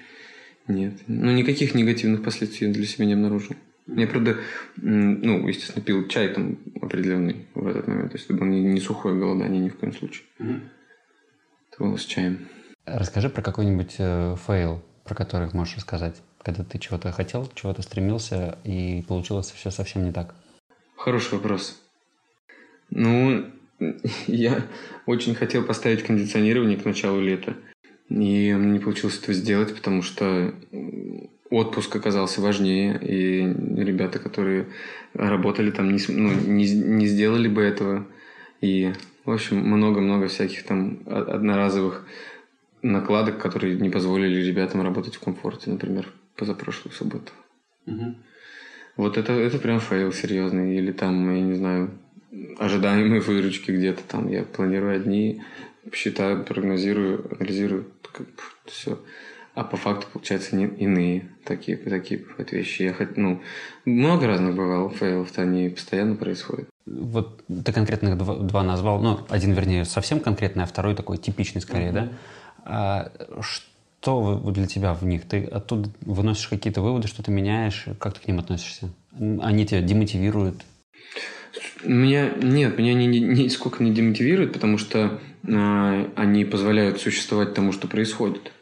Нет. 0.66 0.94
Ну, 1.06 1.30
никаких 1.32 1.74
негативных 1.74 2.22
последствий 2.22 2.66
я 2.66 2.72
для 2.72 2.86
себя 2.86 3.04
не 3.04 3.12
обнаружил. 3.12 3.54
Я, 3.86 4.06
правда, 4.06 4.38
ну, 4.76 5.46
естественно, 5.46 5.84
пил 5.84 6.08
чай 6.08 6.28
там 6.28 6.58
определенный 6.80 7.46
в 7.54 7.66
этот 7.66 7.86
момент. 7.86 8.12
То 8.12 8.16
есть 8.16 8.30
это 8.30 8.34
было 8.34 8.48
не, 8.48 8.62
не 8.62 8.80
сухое 8.80 9.14
голодание 9.14 9.60
ни 9.60 9.68
в 9.68 9.76
коем 9.76 9.92
случае. 9.92 10.24
Mm-hmm. 10.38 10.60
Это 11.70 11.84
было 11.84 11.96
с 11.98 12.04
чаем. 12.04 12.48
Расскажи 12.86 13.28
про 13.28 13.42
какой-нибудь 13.42 13.96
э, 13.98 14.36
fail, 14.46 14.82
про 15.04 15.14
который 15.14 15.50
можешь 15.52 15.76
рассказать. 15.76 16.22
Когда 16.42 16.64
ты 16.64 16.78
чего-то 16.78 17.12
хотел, 17.12 17.50
чего-то 17.54 17.82
стремился, 17.82 18.58
и 18.64 19.04
получилось 19.06 19.50
все 19.50 19.70
совсем 19.70 20.04
не 20.04 20.12
так. 20.12 20.34
Хороший 20.96 21.34
вопрос. 21.34 21.82
Ну, 22.90 23.50
я 24.26 24.66
очень 25.06 25.34
хотел 25.34 25.64
поставить 25.64 26.02
кондиционирование 26.02 26.76
к 26.76 26.84
началу 26.84 27.20
лета. 27.20 27.56
И 28.08 28.50
не 28.50 28.78
получилось 28.78 29.18
этого 29.18 29.34
сделать, 29.34 29.74
потому 29.74 30.02
что 30.02 30.54
отпуск 31.50 31.94
оказался 31.96 32.40
важнее, 32.40 32.98
и 33.00 33.40
ребята, 33.80 34.18
которые 34.18 34.68
работали 35.14 35.70
там, 35.70 35.92
не, 35.92 36.00
ну, 36.08 36.32
не, 36.32 36.70
не 36.74 37.06
сделали 37.06 37.48
бы 37.48 37.62
этого. 37.62 38.06
И, 38.60 38.92
в 39.24 39.30
общем, 39.30 39.58
много-много 39.58 40.28
всяких 40.28 40.64
там 40.64 41.00
одноразовых 41.06 42.06
накладок, 42.82 43.38
которые 43.38 43.76
не 43.76 43.88
позволили 43.88 44.44
ребятам 44.44 44.82
работать 44.82 45.16
в 45.16 45.20
комфорте, 45.20 45.70
например, 45.70 46.08
позапрошлую 46.36 46.92
субботу. 46.92 47.32
Угу. 47.86 48.14
Вот 48.96 49.16
это, 49.16 49.32
это 49.32 49.58
прям 49.58 49.80
fail 49.80 50.12
серьезный. 50.12 50.76
Или 50.76 50.92
там, 50.92 51.34
я 51.34 51.40
не 51.40 51.54
знаю, 51.54 51.90
ожидаемые 52.58 53.20
выручки 53.20 53.70
где-то 53.70 54.02
там. 54.04 54.28
Я 54.28 54.44
планирую 54.44 54.96
одни, 54.96 55.42
считаю, 55.92 56.44
прогнозирую, 56.44 57.26
анализирую, 57.34 57.86
как, 58.12 58.26
все. 58.66 58.98
А 59.54 59.62
по 59.62 59.76
факту, 59.76 60.08
получается, 60.12 60.56
не, 60.56 60.66
иные 60.66 61.28
такие, 61.44 61.76
такие 61.76 62.20
бывают 62.20 62.50
вещи. 62.50 62.82
Я 62.82 62.92
хоть, 62.92 63.16
ну, 63.16 63.40
много 63.84 64.26
разных 64.26 64.56
бывало 64.56 64.90
фейлов, 64.90 65.30
они 65.38 65.68
постоянно 65.68 66.16
происходят. 66.16 66.68
Вот 66.86 67.44
ты 67.46 67.72
конкретных 67.72 68.18
два, 68.18 68.36
два 68.36 68.62
назвал, 68.64 69.00
ну, 69.00 69.20
один, 69.28 69.52
вернее, 69.52 69.84
совсем 69.84 70.18
конкретный, 70.18 70.64
а 70.64 70.66
второй 70.66 70.96
такой 70.96 71.18
типичный 71.18 71.60
скорее, 71.60 71.90
mm-hmm. 71.90 71.92
да? 71.92 72.08
А, 72.64 73.12
что 73.40 74.38
для 74.50 74.66
тебя 74.66 74.92
в 74.92 75.04
них? 75.04 75.26
Ты 75.28 75.44
оттуда 75.44 75.88
выносишь 76.00 76.48
какие-то 76.48 76.82
выводы, 76.82 77.06
что 77.06 77.22
ты 77.22 77.30
меняешь? 77.30 77.86
Как 78.00 78.14
ты 78.14 78.20
к 78.20 78.26
ним 78.26 78.40
относишься? 78.40 78.90
Они 79.40 79.64
тебя 79.66 79.82
демотивируют? 79.82 80.64
Меня 81.82 82.30
нет, 82.42 82.78
меня 82.78 82.94
не, 82.94 83.06
не, 83.06 83.48
сколько 83.48 83.82
не 83.82 83.92
демотивирует, 83.92 84.52
потому 84.52 84.78
что 84.78 85.20
э, 85.46 86.08
они 86.16 86.44
позволяют 86.44 87.00
существовать 87.00 87.54
тому, 87.54 87.72
что 87.72 87.88
происходит. 87.88 88.52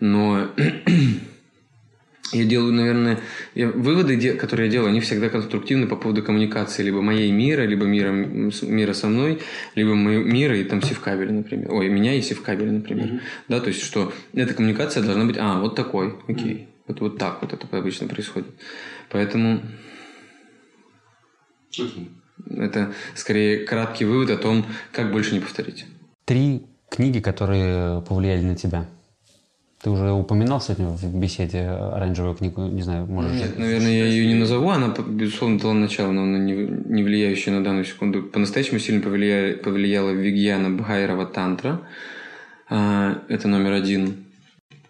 Но 0.00 0.50
я 2.32 2.44
делаю, 2.44 2.72
наверное, 2.72 3.20
я, 3.54 3.68
выводы, 3.68 4.34
которые 4.34 4.66
я 4.66 4.72
делаю, 4.72 4.90
они 4.90 5.00
всегда 5.00 5.28
конструктивны 5.28 5.86
по 5.86 5.96
поводу 5.96 6.22
коммуникации 6.22 6.82
либо 6.82 7.02
моей 7.02 7.30
мира, 7.30 7.62
либо 7.62 7.86
мира, 7.86 8.10
мира 8.10 8.92
со 8.92 9.08
мной, 9.08 9.40
либо 9.74 9.94
моего 9.94 10.24
мира 10.24 10.56
и 10.56 10.64
там 10.64 10.82
севкабеля, 10.82 11.32
например. 11.32 11.72
Ой, 11.72 11.88
меня 11.88 12.14
и 12.14 12.22
севкабеля, 12.22 12.72
например. 12.72 13.06
Mm-hmm. 13.06 13.20
Да, 13.48 13.60
то 13.60 13.68
есть, 13.68 13.82
что 13.82 14.12
эта 14.32 14.54
коммуникация 14.54 15.02
должна 15.02 15.24
быть, 15.24 15.36
а, 15.38 15.60
вот 15.60 15.74
такой, 15.74 16.14
окей. 16.26 16.68
Вот, 16.86 17.00
вот 17.00 17.18
так 17.18 17.42
вот 17.42 17.52
это 17.52 17.66
обычно 17.76 18.08
происходит. 18.08 18.48
Поэтому 19.10 19.60
это 22.50 22.92
скорее 23.14 23.64
краткий 23.64 24.04
вывод 24.04 24.30
о 24.30 24.36
том, 24.36 24.66
как 24.92 25.12
больше 25.12 25.34
не 25.34 25.40
повторить. 25.40 25.86
Три 26.24 26.66
книги, 26.88 27.20
которые 27.20 28.02
повлияли 28.02 28.42
на 28.42 28.54
тебя. 28.54 28.86
Ты 29.82 29.90
уже 29.90 30.10
упоминал 30.10 30.60
сегодня 30.60 30.88
в 30.88 31.20
беседе 31.20 31.60
оранжевую 31.60 32.34
книгу, 32.34 32.62
не 32.62 32.82
знаю, 32.82 33.06
можешь... 33.06 33.32
Нет, 33.32 33.56
наверное, 33.58 33.92
я 33.92 34.06
ее 34.06 34.26
не 34.26 34.34
назову, 34.34 34.70
она, 34.70 34.92
безусловно, 35.06 35.60
дала 35.60 35.72
начало, 35.72 36.10
но 36.10 36.24
она 36.24 36.38
не, 36.38 36.52
не 36.52 37.04
влияющая 37.04 37.52
на 37.52 37.62
данную 37.62 37.84
секунду. 37.84 38.24
По-настоящему 38.24 38.80
сильно 38.80 39.00
повлияла, 39.00 39.56
повлияла 39.56 40.10
Вигьяна 40.10 40.70
Бхайрова 40.70 41.26
Тантра. 41.26 41.82
А, 42.68 43.22
это 43.28 43.46
номер 43.46 43.72
один. 43.72 44.24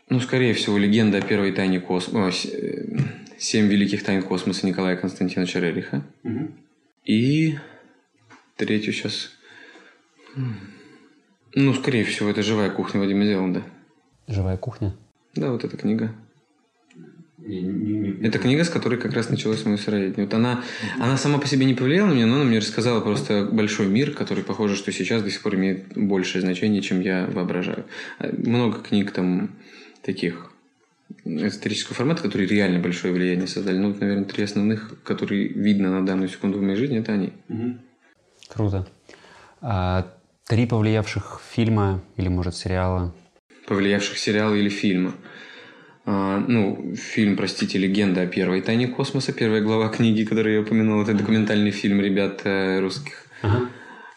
Ну, 0.08 0.20
скорее 0.20 0.54
всего, 0.54 0.78
легенда 0.78 1.18
о 1.18 1.20
первой 1.20 1.52
тайне 1.52 1.80
космоса. 1.80 2.48
Э, 2.48 2.96
Семь 3.38 3.68
великих 3.68 4.02
тайн 4.02 4.22
космоса 4.22 4.66
Николая 4.66 4.96
Константиновича 4.96 5.60
Рериха. 5.60 6.02
Угу. 6.24 6.48
И 7.08 7.58
третью 8.56 8.92
сейчас... 8.92 9.30
Ну, 11.54 11.72
скорее 11.72 12.04
всего, 12.04 12.28
это 12.28 12.42
«Живая 12.42 12.70
кухня» 12.70 13.00
Вадима 13.00 13.24
Зеланда. 13.24 13.62
«Живая 14.28 14.58
кухня»? 14.58 14.94
Да, 15.34 15.50
вот 15.50 15.64
эта 15.64 15.78
книга. 15.78 16.14
Это 17.40 18.38
книга, 18.38 18.62
с 18.62 18.68
которой 18.68 19.00
как 19.00 19.14
раз 19.14 19.30
началось 19.30 19.64
мое 19.64 19.78
сыроедение. 19.78 20.26
Вот 20.26 20.34
она, 20.34 20.62
она 20.98 21.16
сама 21.16 21.38
по 21.38 21.46
себе 21.46 21.64
не 21.64 21.72
повлияла 21.72 22.08
на 22.08 22.12
меня, 22.12 22.26
но 22.26 22.34
она 22.34 22.44
мне 22.44 22.58
рассказала 22.58 23.00
просто 23.00 23.48
большой 23.50 23.86
мир, 23.86 24.10
который, 24.10 24.44
похоже, 24.44 24.76
что 24.76 24.92
сейчас 24.92 25.22
до 25.22 25.30
сих 25.30 25.40
пор 25.40 25.54
имеет 25.54 25.96
большее 25.96 26.42
значение, 26.42 26.82
чем 26.82 27.00
я 27.00 27.26
воображаю. 27.26 27.86
Много 28.20 28.82
книг 28.82 29.12
там 29.12 29.56
таких 30.02 30.52
эзотерического 31.24 31.94
формата, 31.94 32.22
которые 32.22 32.48
реально 32.48 32.80
большое 32.80 33.12
влияние 33.12 33.46
создали. 33.46 33.78
Ну, 33.78 33.88
вот, 33.88 34.00
наверное, 34.00 34.24
три 34.24 34.44
основных, 34.44 35.02
которые 35.02 35.48
видно 35.48 35.90
на 35.90 36.04
данную 36.04 36.28
секунду 36.28 36.58
в 36.58 36.62
моей 36.62 36.76
жизни, 36.76 36.98
это 36.98 37.12
они. 37.12 37.32
Круто. 38.48 38.86
А, 39.60 40.14
три 40.46 40.66
повлиявших 40.66 41.40
фильма 41.50 42.02
или, 42.16 42.28
может, 42.28 42.54
сериала? 42.54 43.14
Повлиявших 43.66 44.18
сериала 44.18 44.54
или 44.54 44.68
фильма. 44.68 45.14
А, 46.06 46.42
ну, 46.46 46.94
фильм, 46.94 47.36
простите, 47.36 47.78
«Легенда 47.78 48.22
о 48.22 48.26
первой 48.26 48.62
тайне 48.62 48.88
космоса», 48.88 49.32
первая 49.32 49.60
глава 49.60 49.88
книги, 49.88 50.24
которую 50.24 50.54
я 50.54 50.60
упомянул. 50.62 51.02
Это 51.02 51.12
документальный 51.12 51.70
фильм 51.70 52.00
ребят 52.00 52.40
э, 52.44 52.80
русских. 52.80 53.26
Ага. 53.42 53.68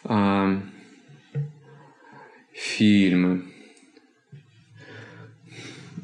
А, 0.04 0.62
фильмы. 2.54 3.51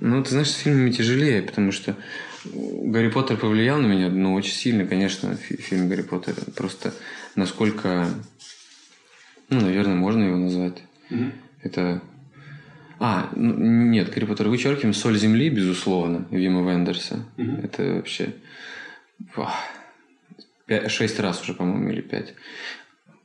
Ну, 0.00 0.22
ты 0.22 0.30
знаешь, 0.30 0.50
с 0.50 0.56
фильмами 0.56 0.90
тяжелее, 0.90 1.42
потому 1.42 1.72
что 1.72 1.96
Гарри 2.44 3.10
Поттер 3.10 3.36
повлиял 3.36 3.80
на 3.80 3.86
меня, 3.86 4.08
ну, 4.08 4.34
очень 4.34 4.52
сильно, 4.52 4.86
конечно, 4.86 5.34
фильм 5.36 5.88
Гарри 5.88 6.02
Поттер. 6.02 6.34
Просто 6.56 6.94
насколько, 7.34 8.06
ну, 9.48 9.60
наверное, 9.60 9.96
можно 9.96 10.22
его 10.22 10.36
назвать. 10.36 10.82
Mm-hmm. 11.10 11.32
Это... 11.62 12.02
А, 13.00 13.30
ну, 13.34 13.54
нет, 13.54 14.12
Гарри 14.12 14.24
Поттер 14.24 14.48
вычеркиваем. 14.48 14.94
«Соль 14.94 15.18
земли», 15.18 15.50
безусловно, 15.50 16.26
Вима 16.30 16.68
Вендерса. 16.70 17.24
Mm-hmm. 17.36 17.64
Это 17.64 17.82
вообще... 17.94 18.34
Пять, 20.66 20.90
шесть 20.90 21.18
раз 21.18 21.42
уже, 21.42 21.54
по-моему, 21.54 21.90
или 21.90 22.02
пять. 22.02 22.34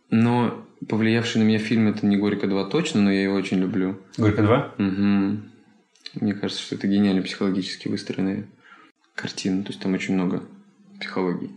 Но 0.10 0.66
повлиявший 0.88 1.42
на 1.42 1.46
меня 1.46 1.60
фильм 1.60 1.88
это 1.88 2.06
не 2.06 2.18
«Горько 2.18 2.48
2» 2.48 2.70
точно, 2.70 3.02
но 3.02 3.12
я 3.12 3.24
его 3.24 3.36
очень 3.36 3.60
люблю. 3.60 4.00
«Горько 4.18 4.42
2»? 4.42 5.34
Угу. 5.34 5.53
Мне 6.15 6.34
кажется, 6.34 6.62
что 6.62 6.76
это 6.76 6.88
гениально 6.88 7.21
психологически 7.21 7.88
выстроенная 7.88 8.45
картина. 9.15 9.63
То 9.63 9.69
есть 9.69 9.82
там 9.82 9.93
очень 9.93 10.13
много 10.13 10.43
психологии. 10.99 11.52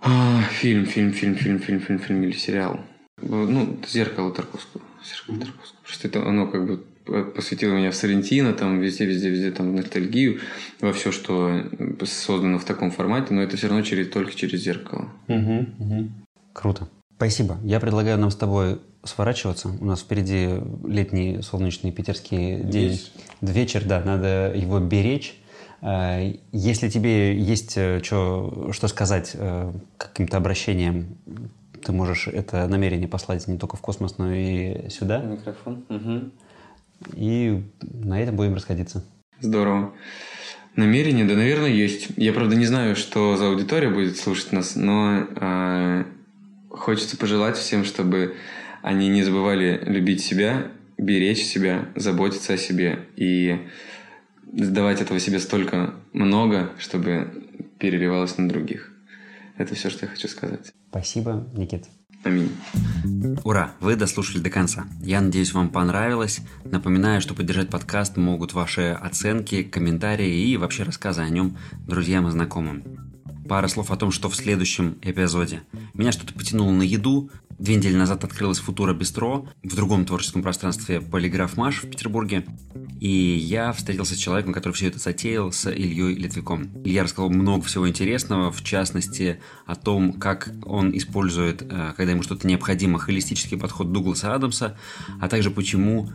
А, 0.00 0.42
фильм, 0.50 0.86
фильм, 0.86 1.12
фильм, 1.12 1.36
фильм, 1.36 1.58
фильм, 1.60 1.80
фильм, 1.80 1.98
фильм 1.98 2.22
или 2.22 2.32
сериал. 2.32 2.80
Ну, 3.20 3.78
«Зеркало 3.86 4.32
Тарковского». 4.32 4.82
«Зеркало 5.04 5.38
Тарковского». 5.38 5.80
Просто 5.84 6.08
это 6.08 6.26
оно 6.26 6.48
как 6.48 6.66
бы 6.66 6.84
посвятило 7.04 7.74
меня 7.74 7.90
в 7.90 7.96
Сарентино, 7.96 8.52
там 8.52 8.80
везде, 8.80 9.06
везде, 9.06 9.28
везде, 9.28 9.50
там 9.50 9.72
в 9.72 9.74
ностальгию, 9.74 10.40
во 10.80 10.92
все, 10.92 11.12
что 11.12 11.64
создано 12.04 12.58
в 12.58 12.64
таком 12.64 12.90
формате, 12.90 13.34
но 13.34 13.42
это 13.42 13.56
все 13.56 13.68
равно 13.68 13.82
через, 13.82 14.08
только 14.08 14.34
через 14.34 14.60
зеркало. 14.60 15.08
Угу, 15.28 15.66
угу. 15.78 16.10
Круто. 16.52 16.88
Спасибо. 17.16 17.58
Я 17.62 17.80
предлагаю 17.80 18.18
нам 18.18 18.30
с 18.30 18.36
тобой 18.36 18.80
сворачиваться. 19.04 19.68
У 19.68 19.84
нас 19.84 20.00
впереди 20.00 20.60
летний 20.86 21.42
солнечный 21.42 21.92
питерский 21.92 22.62
день. 22.62 23.00
Вечер, 23.40 23.84
да, 23.84 24.00
надо 24.00 24.52
его 24.54 24.78
беречь. 24.78 25.34
Э, 25.80 26.34
если 26.52 26.88
тебе 26.88 27.36
есть 27.36 27.76
э, 27.76 28.00
что, 28.02 28.70
что 28.72 28.88
сказать 28.88 29.32
э, 29.34 29.72
каким-то 29.96 30.36
обращением, 30.36 31.18
ты 31.84 31.92
можешь 31.92 32.28
это 32.28 32.68
намерение 32.68 33.08
послать 33.08 33.48
не 33.48 33.58
только 33.58 33.76
в 33.76 33.80
космос, 33.80 34.18
но 34.18 34.32
и 34.32 34.88
сюда. 34.88 35.18
Микрофон. 35.18 35.84
Угу. 35.88 36.30
И 37.16 37.62
на 37.80 38.20
этом 38.20 38.36
будем 38.36 38.54
расходиться. 38.54 39.04
Здорово. 39.40 39.92
Намерение, 40.76 41.24
да, 41.24 41.34
наверное, 41.34 41.68
есть. 41.68 42.08
Я, 42.16 42.32
правда, 42.32 42.56
не 42.56 42.64
знаю, 42.64 42.96
что 42.96 43.36
за 43.36 43.48
аудитория 43.48 43.90
будет 43.90 44.16
слушать 44.16 44.52
нас, 44.52 44.76
но 44.76 45.26
э, 45.36 46.04
хочется 46.70 47.16
пожелать 47.16 47.56
всем, 47.56 47.84
чтобы 47.84 48.36
они 48.82 49.08
не 49.08 49.22
забывали 49.22 49.82
любить 49.86 50.22
себя, 50.22 50.68
беречь 50.98 51.44
себя, 51.44 51.88
заботиться 51.96 52.54
о 52.54 52.58
себе 52.58 53.06
и 53.16 53.66
сдавать 54.52 55.00
этого 55.00 55.18
себе 55.18 55.38
столько 55.38 55.94
много, 56.12 56.72
чтобы 56.78 57.48
переливалось 57.78 58.36
на 58.38 58.48
других. 58.48 58.92
Это 59.56 59.74
все, 59.74 59.90
что 59.90 60.06
я 60.06 60.10
хочу 60.10 60.28
сказать. 60.28 60.72
Спасибо, 60.90 61.48
Никит. 61.54 61.86
Аминь. 62.24 62.52
Ура! 63.42 63.72
Вы 63.80 63.96
дослушали 63.96 64.38
до 64.38 64.50
конца. 64.50 64.86
Я 65.00 65.20
надеюсь, 65.20 65.52
вам 65.52 65.70
понравилось. 65.70 66.40
Напоминаю, 66.64 67.20
что 67.20 67.34
поддержать 67.34 67.68
подкаст 67.68 68.16
могут 68.16 68.52
ваши 68.52 68.96
оценки, 69.00 69.64
комментарии 69.64 70.48
и 70.48 70.56
вообще 70.56 70.84
рассказы 70.84 71.22
о 71.22 71.28
нем 71.28 71.56
друзьям 71.86 72.28
и 72.28 72.30
знакомым. 72.30 72.84
Пара 73.48 73.66
слов 73.66 73.90
о 73.90 73.96
том, 73.96 74.12
что 74.12 74.28
в 74.30 74.36
следующем 74.36 74.98
эпизоде. 75.02 75.62
Меня 75.94 76.12
что-то 76.12 76.32
потянуло 76.32 76.70
на 76.70 76.82
еду, 76.82 77.30
Две 77.62 77.76
недели 77.76 77.94
назад 77.94 78.24
открылась 78.24 78.58
Футура 78.58 78.92
Бистро 78.92 79.46
в 79.62 79.76
другом 79.76 80.04
творческом 80.04 80.42
пространстве 80.42 81.00
Полиграф 81.00 81.56
Маш 81.56 81.84
в 81.84 81.88
Петербурге. 81.88 82.44
И 82.98 83.08
я 83.08 83.72
встретился 83.72 84.16
с 84.16 84.18
человеком, 84.18 84.52
который 84.52 84.72
все 84.72 84.88
это 84.88 84.98
затеял, 84.98 85.52
с 85.52 85.70
Ильей 85.70 86.16
Литвиком. 86.16 86.72
Илья 86.82 87.04
рассказал 87.04 87.30
много 87.30 87.64
всего 87.64 87.88
интересного, 87.88 88.50
в 88.50 88.64
частности, 88.64 89.38
о 89.64 89.76
том, 89.76 90.14
как 90.14 90.50
он 90.64 90.90
использует, 90.96 91.62
э, 91.62 91.92
когда 91.96 92.10
ему 92.10 92.24
что-то 92.24 92.48
необходимо, 92.48 92.98
холистический 92.98 93.56
подход 93.56 93.92
Дугласа 93.92 94.34
Адамса, 94.34 94.76
а 95.20 95.28
также 95.28 95.52
почему 95.52 96.10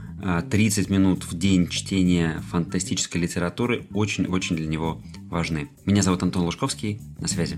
30 0.51 0.89
э, 0.89 0.93
минут 0.93 1.23
в 1.23 1.37
день 1.37 1.69
чтения 1.69 2.43
фантастической 2.51 3.21
литературы 3.21 3.87
очень-очень 3.93 4.57
для 4.57 4.67
него 4.67 5.01
важны. 5.29 5.69
Меня 5.85 6.01
зовут 6.01 6.23
Антон 6.23 6.43
Лужковский. 6.43 6.99
На 7.19 7.29
связи. 7.29 7.57